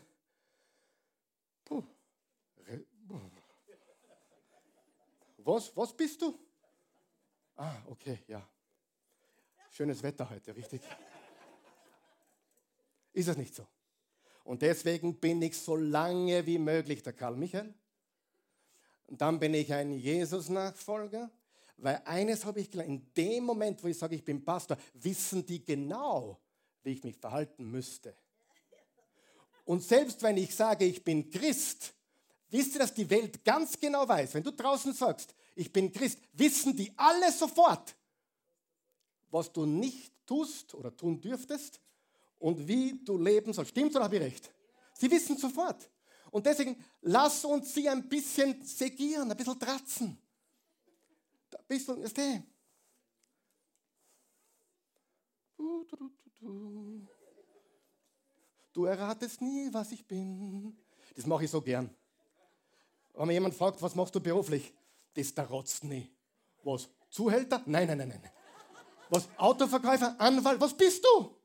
[5.37, 6.37] Was, was bist du?
[7.55, 8.47] Ah, okay, ja.
[9.71, 10.81] Schönes Wetter heute, richtig?
[13.13, 13.65] Ist es nicht so?
[14.43, 17.73] Und deswegen bin ich so lange wie möglich der Karl Michael.
[19.09, 21.31] Und dann bin ich ein Jesus-Nachfolger.
[21.77, 25.45] Weil eines habe ich gelernt, in dem Moment, wo ich sage, ich bin Pastor, wissen
[25.45, 26.39] die genau,
[26.83, 28.15] wie ich mich verhalten müsste.
[29.65, 31.93] Und selbst wenn ich sage, ich bin Christ,
[32.49, 36.19] wisst ihr, dass die Welt ganz genau weiß, wenn du draußen sagst, ich bin Christ,
[36.33, 37.95] wissen die alle sofort,
[39.31, 41.79] was du nicht tust oder tun dürftest
[42.39, 43.71] und wie du leben sollst.
[43.71, 44.51] Stimmt oder habe ich recht?
[44.93, 45.89] Sie wissen sofort.
[46.31, 50.17] Und deswegen lass uns sie ein bisschen segieren, ein bisschen tratzen.
[51.51, 52.17] Ein bisschen, ist.
[58.73, 60.77] Du erratest nie, was ich bin.
[61.15, 61.89] Das mache ich so gern.
[63.13, 64.73] Wenn mir jemand fragt, was machst du beruflich?
[65.13, 66.09] Das der Rotz nie.
[66.63, 66.87] Was?
[67.09, 67.61] Zuhälter?
[67.65, 68.31] Nein, nein, nein, nein.
[69.09, 69.27] Was?
[69.37, 70.15] Autoverkäufer?
[70.19, 70.61] Anwalt?
[70.61, 71.35] Was bist du?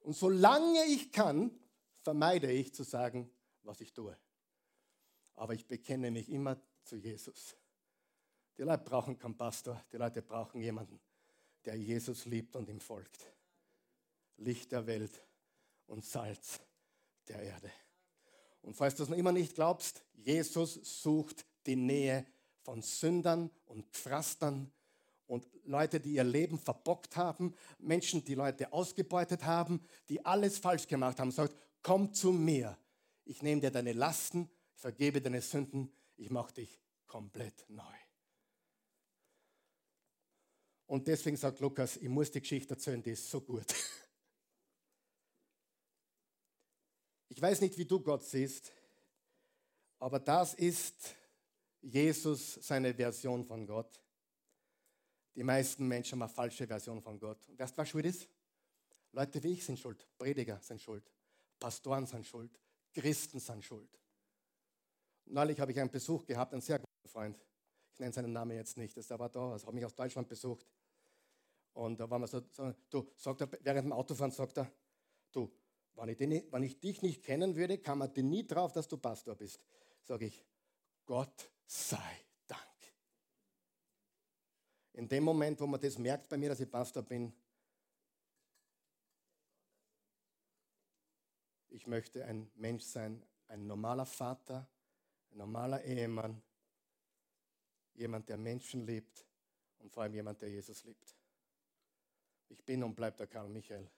[0.00, 1.50] Und solange ich kann,
[2.02, 3.30] vermeide ich zu sagen,
[3.62, 4.16] was ich tue.
[5.34, 7.56] Aber ich bekenne mich immer zu Jesus.
[8.56, 11.00] Die Leute brauchen keinen Pastor, die Leute brauchen jemanden,
[11.64, 13.32] der Jesus liebt und ihm folgt.
[14.38, 15.22] Licht der Welt
[15.86, 16.60] und Salz
[17.28, 17.70] der Erde.
[18.62, 22.26] Und falls du es noch immer nicht glaubst, Jesus sucht die Nähe
[22.62, 24.70] von Sündern und Pfrastern
[25.26, 30.86] und Leute, die ihr Leben verbockt haben, Menschen, die Leute ausgebeutet haben, die alles falsch
[30.86, 32.76] gemacht haben, sagt, komm zu mir.
[33.28, 37.82] Ich nehme dir deine Lasten, vergebe deine Sünden, ich mache dich komplett neu.
[40.86, 43.66] Und deswegen sagt Lukas, ich muss die Geschichte erzählen, die ist so gut.
[47.30, 48.72] Ich weiß nicht, wie du Gott siehst,
[49.98, 51.14] aber das ist
[51.82, 54.02] Jesus seine Version von Gott.
[55.36, 57.46] Die meisten Menschen haben eine falsche Version von Gott.
[57.46, 58.26] Und weißt du, was schuld ist?
[59.12, 61.12] Leute wie ich sind schuld, Prediger sind schuld,
[61.60, 62.58] Pastoren sind schuld,
[62.92, 63.98] Christen sind schuld.
[65.26, 67.38] Neulich habe ich einen Besuch gehabt, einen sehr guten Freund.
[67.92, 70.66] Ich nenne seinen Namen jetzt nicht, das war da, er hat mich aus Deutschland besucht.
[71.74, 74.70] Und da waren wir so, so du, sagt er, während dem Autofahren sagt er,
[75.32, 75.50] du,
[75.94, 78.88] wenn ich, den, wenn ich dich nicht kennen würde, kam man dir nie drauf, dass
[78.88, 79.60] du Pastor bist.
[80.02, 80.44] Sage ich,
[81.04, 82.60] Gott sei Dank.
[84.92, 87.32] In dem Moment, wo man das merkt bei mir, dass ich Pastor bin,
[91.70, 94.68] ich möchte ein Mensch sein, ein normaler Vater,
[95.30, 96.42] ein normaler Ehemann,
[97.94, 99.26] jemand, der Menschen liebt
[99.78, 101.16] und vor allem jemand, der Jesus liebt.
[102.48, 103.90] Ich bin und bleibe der Karl Michael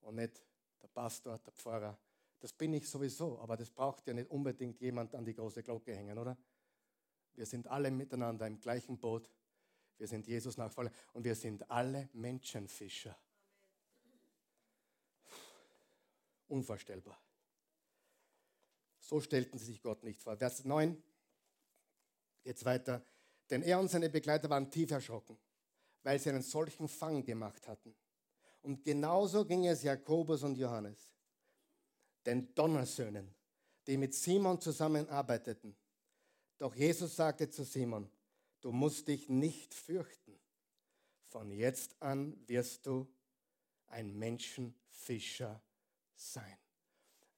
[0.00, 0.42] und nicht
[0.82, 1.98] der Pastor, der Pfarrer.
[2.38, 5.94] Das bin ich sowieso, aber das braucht ja nicht unbedingt jemand an die große Glocke
[5.94, 6.36] hängen, oder?
[7.34, 9.30] Wir sind alle miteinander im gleichen Boot.
[9.96, 13.16] Wir sind Jesus Nachfolger und wir sind alle Menschenfischer.
[16.50, 17.18] Unvorstellbar.
[18.98, 20.36] So stellten sie sich Gott nicht vor.
[20.36, 21.00] Vers 9,
[22.44, 23.04] jetzt weiter.
[23.48, 25.38] Denn er und seine Begleiter waren tief erschrocken,
[26.02, 27.94] weil sie einen solchen Fang gemacht hatten.
[28.62, 31.12] Und genauso ging es Jakobus und Johannes,
[32.26, 33.32] den Donnersöhnen,
[33.86, 35.76] die mit Simon zusammenarbeiteten.
[36.58, 38.10] Doch Jesus sagte zu Simon,
[38.60, 40.38] du musst dich nicht fürchten.
[41.28, 43.08] Von jetzt an wirst du
[43.86, 45.62] ein Menschenfischer
[46.20, 46.58] sein.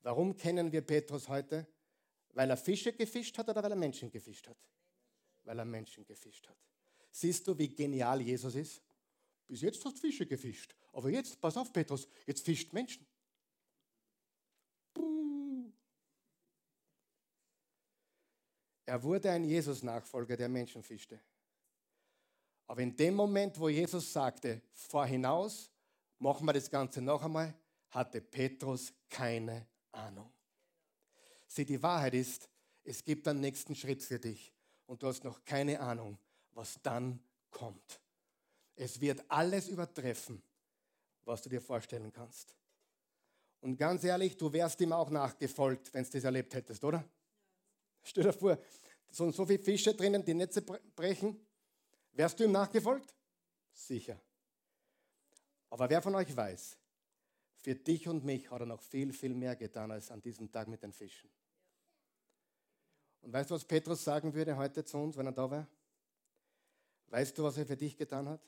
[0.03, 1.67] Warum kennen wir Petrus heute?
[2.31, 4.59] Weil er Fische gefischt hat oder weil er Menschen gefischt hat?
[5.45, 6.57] Weil er Menschen gefischt hat.
[7.11, 8.83] Siehst du, wie genial Jesus ist?
[9.47, 10.75] Bis jetzt hast du Fische gefischt.
[10.93, 13.07] Aber jetzt, pass auf, Petrus, jetzt fischt Menschen.
[18.85, 21.21] Er wurde ein Jesus-Nachfolger, der Menschen fischte.
[22.67, 25.71] Aber in dem Moment, wo Jesus sagte, fahr hinaus,
[26.19, 27.55] machen wir das Ganze noch einmal,
[27.93, 30.33] hatte Petrus keine Ahnung.
[31.47, 32.49] Sieh, die Wahrheit ist,
[32.85, 34.53] es gibt einen nächsten Schritt für dich
[34.87, 36.19] und du hast noch keine Ahnung,
[36.53, 37.21] was dann
[37.51, 38.01] kommt.
[38.75, 40.43] Es wird alles übertreffen,
[41.25, 42.57] was du dir vorstellen kannst.
[43.61, 47.05] Und ganz ehrlich, du wärst ihm auch nachgefolgt, wenn du das erlebt hättest, oder?
[48.03, 48.59] Stell dir vor,
[49.11, 51.47] so, so viele Fische drinnen, die Netze brechen.
[52.13, 53.15] Wärst du ihm nachgefolgt?
[53.73, 54.21] Sicher.
[55.71, 56.77] Aber wer von euch weiß,
[57.63, 60.67] für dich und mich hat er noch viel, viel mehr getan als an diesem Tag
[60.67, 61.31] mit den Fischen.
[63.21, 65.69] Und weißt du, was Petrus sagen würde heute zu uns, wenn er da wäre?
[67.07, 68.41] Weißt du, was er für dich getan hat?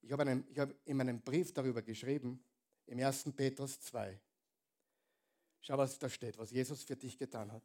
[0.00, 2.42] Ich habe, einen, ich habe in meinem Brief darüber geschrieben,
[2.86, 3.24] im 1.
[3.36, 4.18] Petrus 2.
[5.60, 7.62] Schau, was da steht, was Jesus für dich getan hat.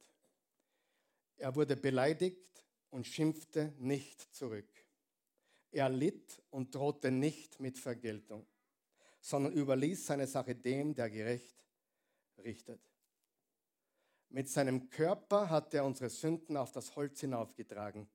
[1.37, 4.67] Er wurde beleidigt und schimpfte nicht zurück.
[5.71, 8.45] Er litt und drohte nicht mit Vergeltung,
[9.23, 11.55] sondern überließ seine Sache dem, der gerecht
[12.39, 12.81] richtet.
[14.27, 18.09] Mit seinem Körper hat er unsere Sünden auf das Holz hinaufgetragen,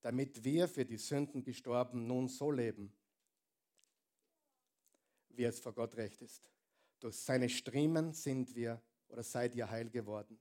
[0.00, 2.92] damit wir für die Sünden gestorben nun so leben,
[5.28, 6.50] wie es vor Gott recht ist.
[6.98, 10.40] Durch seine Striemen sind wir oder seid ihr heil geworden.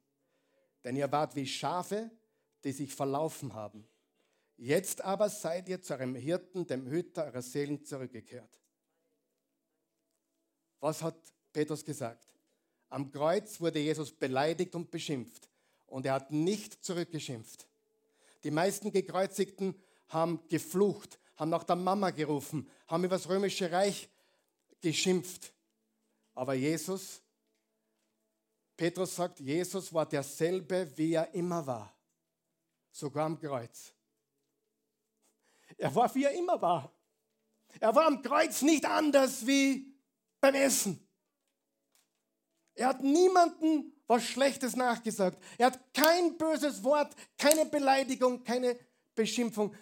[0.84, 2.10] Denn ihr wart wie Schafe,
[2.64, 3.88] die sich verlaufen haben.
[4.58, 8.60] Jetzt aber seid ihr zu eurem Hirten, dem Hüter eurer Seelen zurückgekehrt.
[10.80, 11.16] Was hat
[11.52, 12.34] Petrus gesagt?
[12.90, 15.50] Am Kreuz wurde Jesus beleidigt und beschimpft
[15.88, 17.68] und er hat nicht zurückgeschimpft.
[18.44, 19.76] Die meisten Gekreuzigten
[20.08, 24.10] haben geflucht, haben nach der Mama gerufen, haben über das römische Reich
[24.82, 25.54] geschimpft.
[26.34, 27.22] Aber Jesus,
[28.76, 31.94] Petrus sagt, Jesus war derselbe, wie er immer war,
[32.92, 33.94] sogar am Kreuz.
[35.78, 36.92] Er war, wie er immer war.
[37.80, 39.89] Er war am Kreuz nicht anders wie
[40.40, 41.00] beim Essen.
[42.76, 45.38] Er hat niemandem was Schlechtes nachgesagt.
[45.58, 48.78] Er hat kein böses Wort, keine Beleidigung, keine
[49.14, 49.76] Beschimpfung.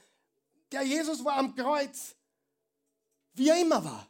[0.71, 2.15] Der Jesus war am Kreuz,
[3.33, 4.09] wie er immer war.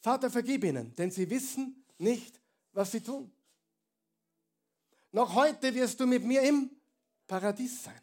[0.00, 2.40] Vater, vergib ihnen, denn sie wissen nicht,
[2.72, 3.30] was sie tun.
[5.12, 6.70] Noch heute wirst du mit mir im
[7.26, 8.00] Paradies sein.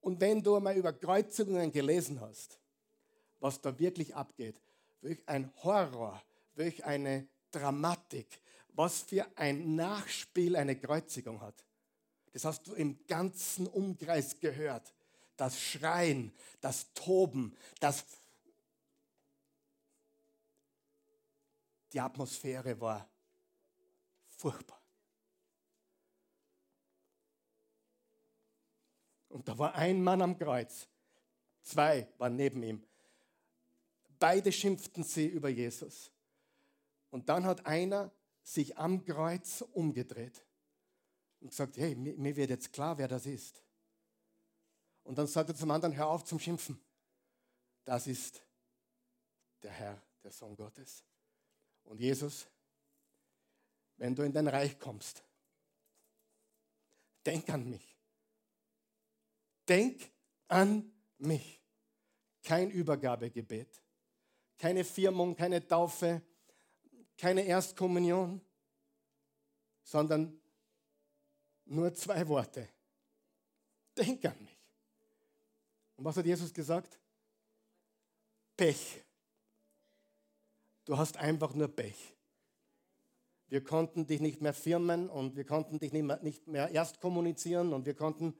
[0.00, 2.58] Und wenn du einmal über Kreuzigungen gelesen hast,
[3.42, 4.62] was da wirklich abgeht,
[5.00, 6.22] welch ein Horror,
[6.54, 11.64] welch eine Dramatik, was für ein Nachspiel eine Kreuzigung hat.
[12.32, 14.94] Das hast du im ganzen Umkreis gehört.
[15.36, 18.04] Das Schreien, das Toben, das
[21.92, 23.06] Die Atmosphäre war
[24.28, 24.80] furchtbar.
[29.28, 30.88] Und da war ein Mann am Kreuz,
[31.62, 32.86] zwei waren neben ihm.
[34.22, 36.12] Beide schimpften sie über Jesus.
[37.10, 38.12] Und dann hat einer
[38.44, 40.46] sich am Kreuz umgedreht
[41.40, 43.64] und gesagt, hey, mir wird jetzt klar, wer das ist.
[45.02, 46.80] Und dann sagt er zum anderen, hör auf zum Schimpfen.
[47.84, 48.40] Das ist
[49.60, 51.02] der Herr, der Sohn Gottes.
[51.82, 52.46] Und Jesus,
[53.96, 55.24] wenn du in dein Reich kommst,
[57.26, 57.98] denk an mich.
[59.68, 60.12] Denk
[60.46, 61.60] an mich.
[62.44, 63.81] Kein Übergabegebet,
[64.62, 66.22] keine Firmung, keine Taufe,
[67.18, 68.40] keine Erstkommunion,
[69.82, 70.40] sondern
[71.64, 72.68] nur zwei Worte.
[73.98, 74.56] Denk an mich.
[75.96, 76.96] Und was hat Jesus gesagt?
[78.56, 79.02] Pech.
[80.84, 82.14] Du hast einfach nur Pech.
[83.48, 87.00] Wir konnten dich nicht mehr firmen und wir konnten dich nicht mehr, nicht mehr erst
[87.00, 88.32] kommunizieren und wir konnten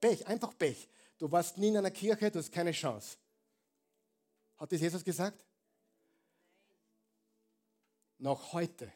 [0.00, 0.88] Pech, einfach Pech.
[1.18, 3.16] Du warst nie in einer Kirche, du hast keine Chance.
[4.56, 5.47] Hat das Jesus gesagt?
[8.18, 8.92] Noch heute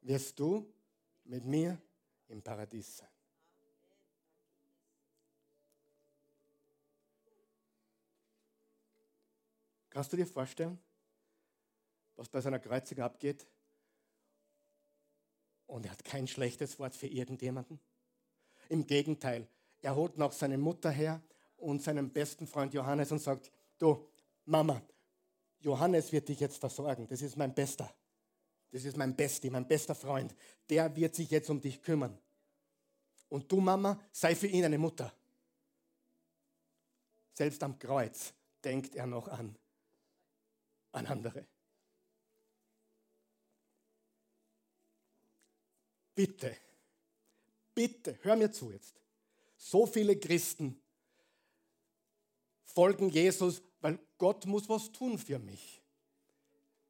[0.00, 0.72] wirst du
[1.24, 1.80] mit mir
[2.28, 3.08] im Paradies sein.
[9.90, 10.78] Kannst du dir vorstellen,
[12.16, 13.46] was bei seiner Kreuzigung abgeht?
[15.66, 17.78] Und er hat kein schlechtes Wort für irgendjemanden.
[18.68, 19.48] Im Gegenteil,
[19.82, 21.22] er holt noch seine Mutter her
[21.56, 24.08] und seinen besten Freund Johannes und sagt, du
[24.44, 24.82] Mama,
[25.60, 27.06] Johannes wird dich jetzt versorgen.
[27.08, 27.92] Das ist mein Bester.
[28.70, 30.34] Das ist mein Besti, mein bester Freund.
[30.68, 32.18] Der wird sich jetzt um dich kümmern.
[33.28, 35.12] Und du, Mama, sei für ihn eine Mutter.
[37.32, 38.32] Selbst am Kreuz
[38.62, 39.56] denkt er noch an
[40.92, 41.46] an andere.
[46.14, 46.56] Bitte,
[47.74, 49.00] bitte, hör mir zu jetzt.
[49.56, 50.80] So viele Christen
[52.74, 55.82] folgen Jesus, weil Gott muss was tun für mich.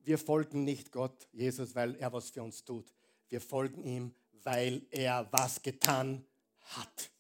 [0.01, 2.93] Wir folgen nicht Gott, Jesus, weil er was für uns tut.
[3.29, 6.25] Wir folgen ihm, weil er was getan
[6.63, 7.11] hat.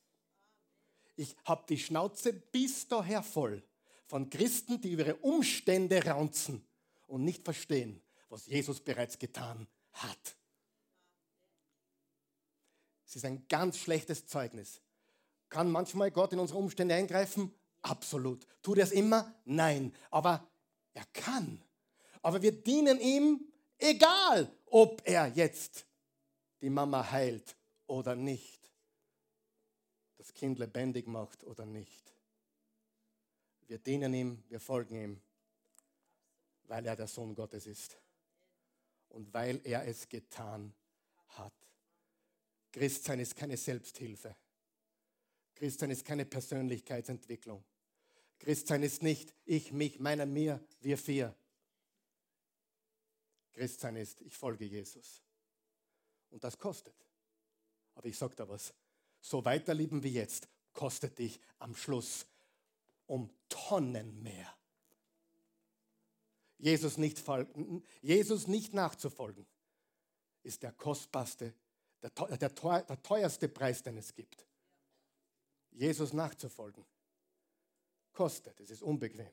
[1.16, 3.62] Ich habe die Schnauze bis daher voll
[4.06, 6.64] von Christen, die über ihre Umstände raunzen
[7.06, 10.36] und nicht verstehen, was Jesus bereits getan hat.
[13.06, 14.80] Es ist ein ganz schlechtes Zeugnis.
[15.48, 17.52] Kann manchmal Gott in unsere Umstände eingreifen?
[17.82, 18.46] Absolut.
[18.62, 19.34] Tut er es immer?
[19.44, 19.94] Nein.
[20.10, 20.46] Aber
[20.94, 21.62] er kann.
[22.22, 23.40] Aber wir dienen ihm,
[23.78, 25.86] egal ob er jetzt
[26.60, 27.56] die Mama heilt
[27.86, 28.72] oder nicht,
[30.16, 32.12] das Kind lebendig macht oder nicht.
[33.66, 35.20] Wir dienen ihm, wir folgen ihm,
[36.64, 37.98] weil er der Sohn Gottes ist
[39.10, 40.74] und weil er es getan
[41.28, 41.52] hat.
[42.72, 44.34] Christsein ist keine Selbsthilfe.
[45.58, 47.64] Christsein ist keine Persönlichkeitsentwicklung.
[48.38, 51.34] Christsein ist nicht ich, mich, meiner, mir, wir vier.
[53.50, 55.24] Christsein ist, ich folge Jesus.
[56.30, 56.94] Und das kostet.
[57.96, 58.72] Aber ich sage da was.
[59.20, 62.24] So weiterlieben wie jetzt kostet dich am Schluss
[63.06, 64.56] um Tonnen mehr.
[66.58, 67.24] Jesus nicht,
[68.00, 69.44] Jesus nicht nachzufolgen,
[70.44, 71.52] ist der kostbarste,
[72.00, 74.47] der, der, der teuerste Preis, den es gibt.
[75.78, 76.84] Jesus nachzufolgen
[78.12, 79.30] kostet, es ist unbequem,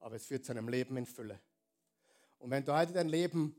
[0.00, 1.38] aber es führt zu einem Leben in Fülle.
[2.38, 3.54] Und wenn du heute dein Leben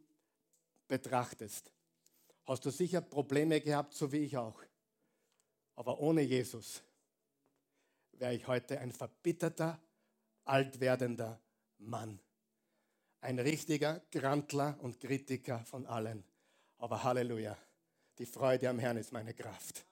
[0.87, 1.71] betrachtest,
[2.47, 4.59] hast du sicher Probleme gehabt, so wie ich auch.
[5.75, 6.81] Aber ohne Jesus
[8.13, 9.79] wäre ich heute ein verbitterter,
[10.45, 11.39] altwerdender
[11.77, 12.19] Mann.
[13.21, 16.23] Ein richtiger Grantler und Kritiker von allen.
[16.79, 17.55] Aber Halleluja,
[18.17, 19.85] die Freude am Herrn ist meine Kraft.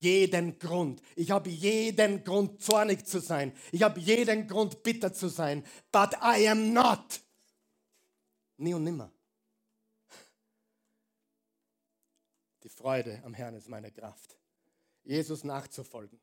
[0.00, 3.52] Jeden Grund, ich habe jeden Grund, zornig zu sein.
[3.70, 5.62] Ich habe jeden Grund, bitter zu sein.
[5.92, 7.20] But I am not.
[8.56, 9.12] Nie und nimmer.
[12.62, 14.38] Die Freude am Herrn ist meine Kraft.
[15.02, 16.18] Jesus nachzufolgen.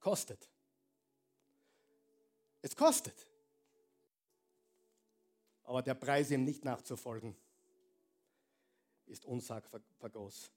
[0.00, 0.48] Kostet.
[2.62, 3.26] Es kostet.
[5.62, 7.36] Aber der Preis, ihm nicht nachzufolgen,
[9.06, 9.80] ist unsagbar
[10.10, 10.50] groß.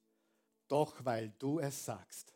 [0.74, 2.34] Doch weil du es sagst,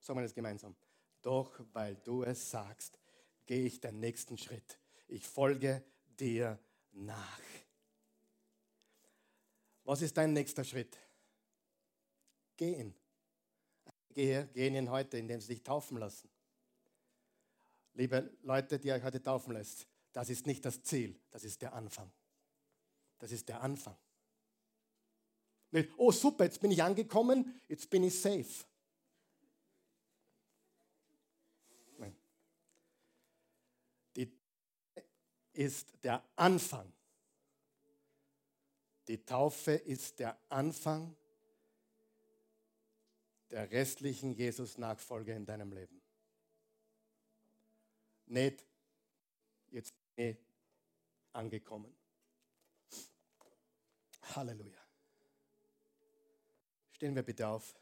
[0.00, 0.74] sagen wir das gemeinsam,
[1.22, 2.98] doch weil du es sagst,
[3.46, 4.80] gehe ich den nächsten Schritt.
[5.06, 5.84] Ich folge
[6.18, 6.58] dir
[6.90, 7.40] nach.
[9.84, 10.98] Was ist dein nächster Schritt?
[12.56, 12.96] Gehen.
[14.12, 16.28] Gehen ihn heute, indem sie sich taufen lassen.
[17.94, 21.74] Liebe Leute, die euch heute taufen lässt, das ist nicht das Ziel, das ist der
[21.74, 22.10] Anfang.
[23.20, 23.96] Das ist der Anfang.
[25.70, 28.64] Nicht, oh super, jetzt bin ich angekommen, jetzt bin ich safe.
[31.98, 32.16] Nein.
[34.16, 34.32] Die
[35.52, 36.92] ist der Anfang.
[39.08, 41.16] Die Taufe ist der Anfang
[43.50, 46.02] der restlichen Jesus-Nachfolge in deinem Leben.
[48.26, 48.66] Nicht,
[49.70, 50.38] jetzt bin ich
[51.32, 51.94] angekommen.
[54.34, 54.77] Halleluja.
[56.98, 57.76] Stehen wir bitte auf.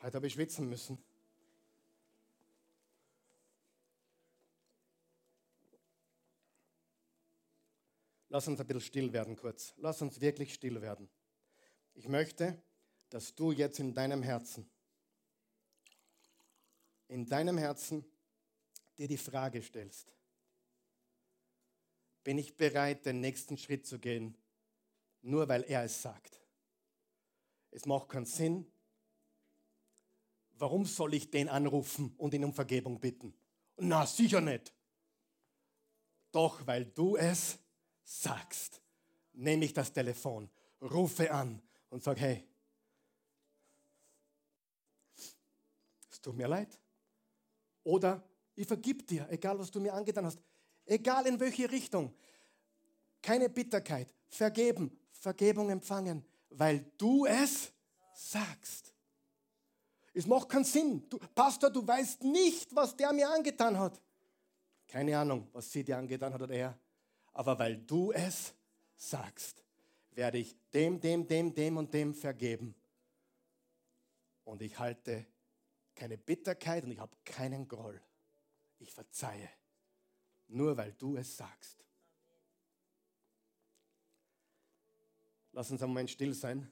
[0.00, 1.02] Heute habe ich schwitzen müssen.
[8.28, 9.74] Lass uns ein bisschen still werden kurz.
[9.78, 11.10] Lass uns wirklich still werden.
[11.94, 12.62] Ich möchte,
[13.08, 14.70] dass du jetzt in deinem Herzen,
[17.08, 18.04] in deinem Herzen
[18.96, 20.06] dir die Frage stellst,
[22.22, 24.36] bin ich bereit, den nächsten Schritt zu gehen,
[25.22, 26.40] nur weil er es sagt?
[27.70, 28.66] Es macht keinen Sinn.
[30.58, 33.34] Warum soll ich den anrufen und ihn um Vergebung bitten?
[33.76, 34.74] Na, sicher nicht.
[36.32, 37.58] Doch weil du es
[38.04, 38.80] sagst,
[39.32, 40.50] nehme ich das Telefon,
[40.82, 42.44] rufe an und sage, hey,
[46.10, 46.78] es tut mir leid.
[47.82, 48.22] Oder
[48.54, 50.40] ich vergib dir, egal was du mir angetan hast,
[50.90, 52.14] egal in welche Richtung.
[53.22, 57.72] Keine Bitterkeit, vergeben, Vergebung empfangen, weil du es
[58.14, 58.94] sagst.
[60.12, 61.08] Es macht keinen Sinn.
[61.08, 64.00] Du, Pastor, du weißt nicht, was der mir angetan hat.
[64.88, 66.78] Keine Ahnung, was sie dir angetan hat oder er
[67.32, 68.54] aber weil du es
[68.96, 69.64] sagst,
[70.10, 72.74] werde ich dem, dem, dem, dem und dem vergeben.
[74.44, 75.26] Und ich halte
[75.94, 78.00] keine Bitterkeit und ich habe keinen Groll.
[78.78, 79.48] Ich verzeihe,
[80.50, 81.84] nur weil du es sagst.
[85.52, 86.70] Lass uns einen Moment still sein,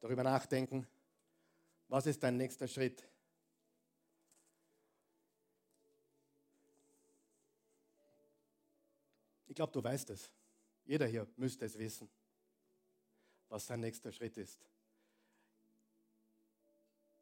[0.00, 0.86] darüber nachdenken,
[1.88, 3.06] was ist dein nächster Schritt?
[9.46, 10.30] Ich glaube, du weißt es.
[10.84, 12.08] Jeder hier müsste es wissen,
[13.48, 14.60] was sein nächster Schritt ist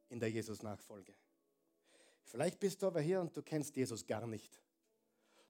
[0.08, 1.14] in der Jesus-Nachfolge.
[2.24, 4.60] Vielleicht bist du aber hier und du kennst Jesus gar nicht.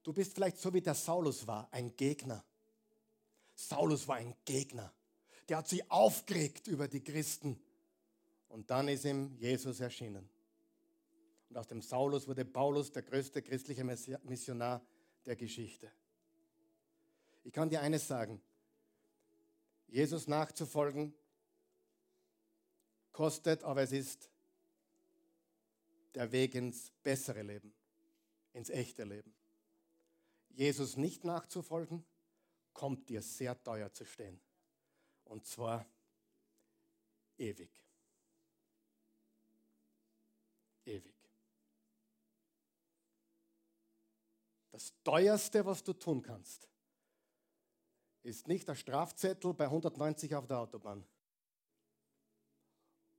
[0.07, 2.45] Du bist vielleicht so wie der Saulus war, ein Gegner.
[3.57, 4.95] Saulus war ein Gegner.
[5.49, 7.61] Der hat sich aufgeregt über die Christen.
[8.49, 10.31] Und dann ist ihm Jesus erschienen.
[11.49, 14.81] Und aus dem Saulus wurde Paulus der größte christliche Missionar
[15.25, 15.91] der Geschichte.
[17.43, 18.41] Ich kann dir eines sagen.
[19.89, 21.15] Jesus nachzufolgen
[23.11, 24.31] kostet, aber es ist
[26.15, 27.75] der Weg ins bessere Leben,
[28.53, 29.35] ins echte Leben.
[30.57, 32.05] Jesus nicht nachzufolgen,
[32.73, 34.41] kommt dir sehr teuer zu stehen.
[35.25, 35.87] Und zwar
[37.37, 37.71] ewig.
[40.87, 41.15] Ewig.
[44.71, 46.69] Das teuerste, was du tun kannst,
[48.23, 51.07] ist nicht der Strafzettel bei 190 auf der Autobahn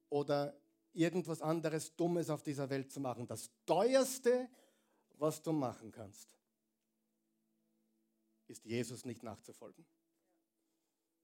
[0.09, 0.59] oder
[0.93, 3.27] irgendwas anderes Dummes auf dieser Welt zu machen.
[3.27, 4.49] Das teuerste,
[5.17, 6.36] was du machen kannst,
[8.49, 9.85] ist Jesus nicht nachzufolgen.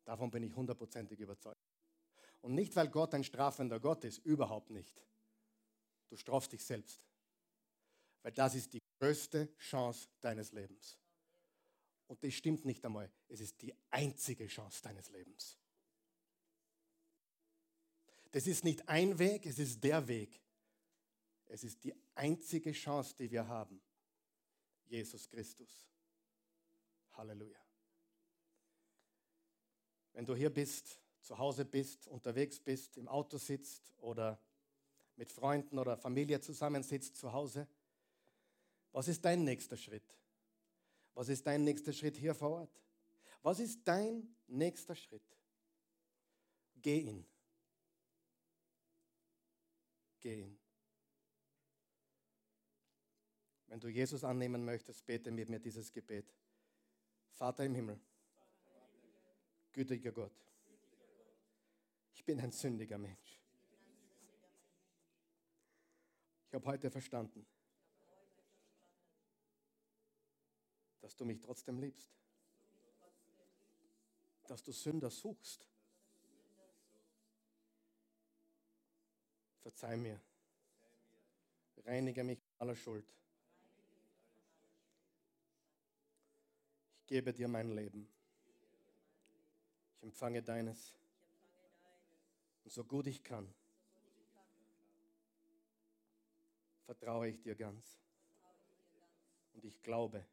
[0.06, 1.66] Davon bin ich hundertprozentig überzeugt.
[2.42, 5.02] Und nicht, weil Gott ein strafender Gott ist, überhaupt nicht.
[6.10, 7.02] Du strafst dich selbst.
[8.22, 10.98] Weil das ist die größte Chance deines Lebens.
[12.08, 13.12] Und das stimmt nicht einmal.
[13.30, 15.58] Es ist die einzige Chance deines Lebens.
[18.32, 20.42] Das ist nicht ein Weg, es ist der Weg.
[21.46, 23.82] Es ist die einzige Chance, die wir haben.
[24.86, 25.93] Jesus Christus.
[27.14, 27.60] Halleluja.
[30.14, 34.40] Wenn du hier bist, zu Hause bist, unterwegs bist, im Auto sitzt oder
[35.16, 37.68] mit Freunden oder Familie zusammensitzt zu Hause,
[38.92, 40.18] was ist dein nächster Schritt?
[41.16, 42.82] Was ist dein nächster Schritt hier vor Ort?
[43.42, 45.38] Was ist dein nächster Schritt?
[46.82, 47.26] Geh ihn.
[50.20, 50.60] Geh ihn.
[53.68, 56.34] Wenn du Jesus annehmen möchtest, bete mit mir dieses Gebet.
[57.34, 58.00] Vater im Himmel,
[59.72, 60.32] gütiger Gott,
[62.14, 63.42] ich bin ein sündiger Mensch.
[66.48, 67.46] Ich habe heute verstanden,
[71.02, 72.12] dass du mich trotzdem liebst,
[74.48, 75.68] dass du Sünder suchst.
[79.64, 80.22] Verzeih mir,
[81.84, 83.12] reinige mich aller Schuld.
[87.14, 88.10] Gebe dir mein Leben.
[89.98, 90.96] Ich empfange deines.
[92.64, 93.54] Und so gut ich kann,
[96.88, 98.00] vertraue ich dir ganz.
[99.54, 100.26] Und ich glaube,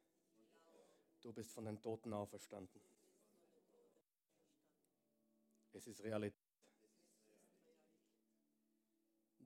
[1.21, 2.81] du bist von den Toten auferstanden.
[5.73, 6.41] Es ist Realität.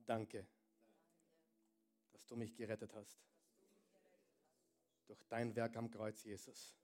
[0.06, 0.46] Danke,
[2.12, 3.18] dass du mich gerettet hast.
[5.06, 6.74] Durch dein Werk am Kreuz, Jesus.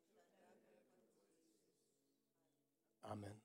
[3.04, 3.41] Amen.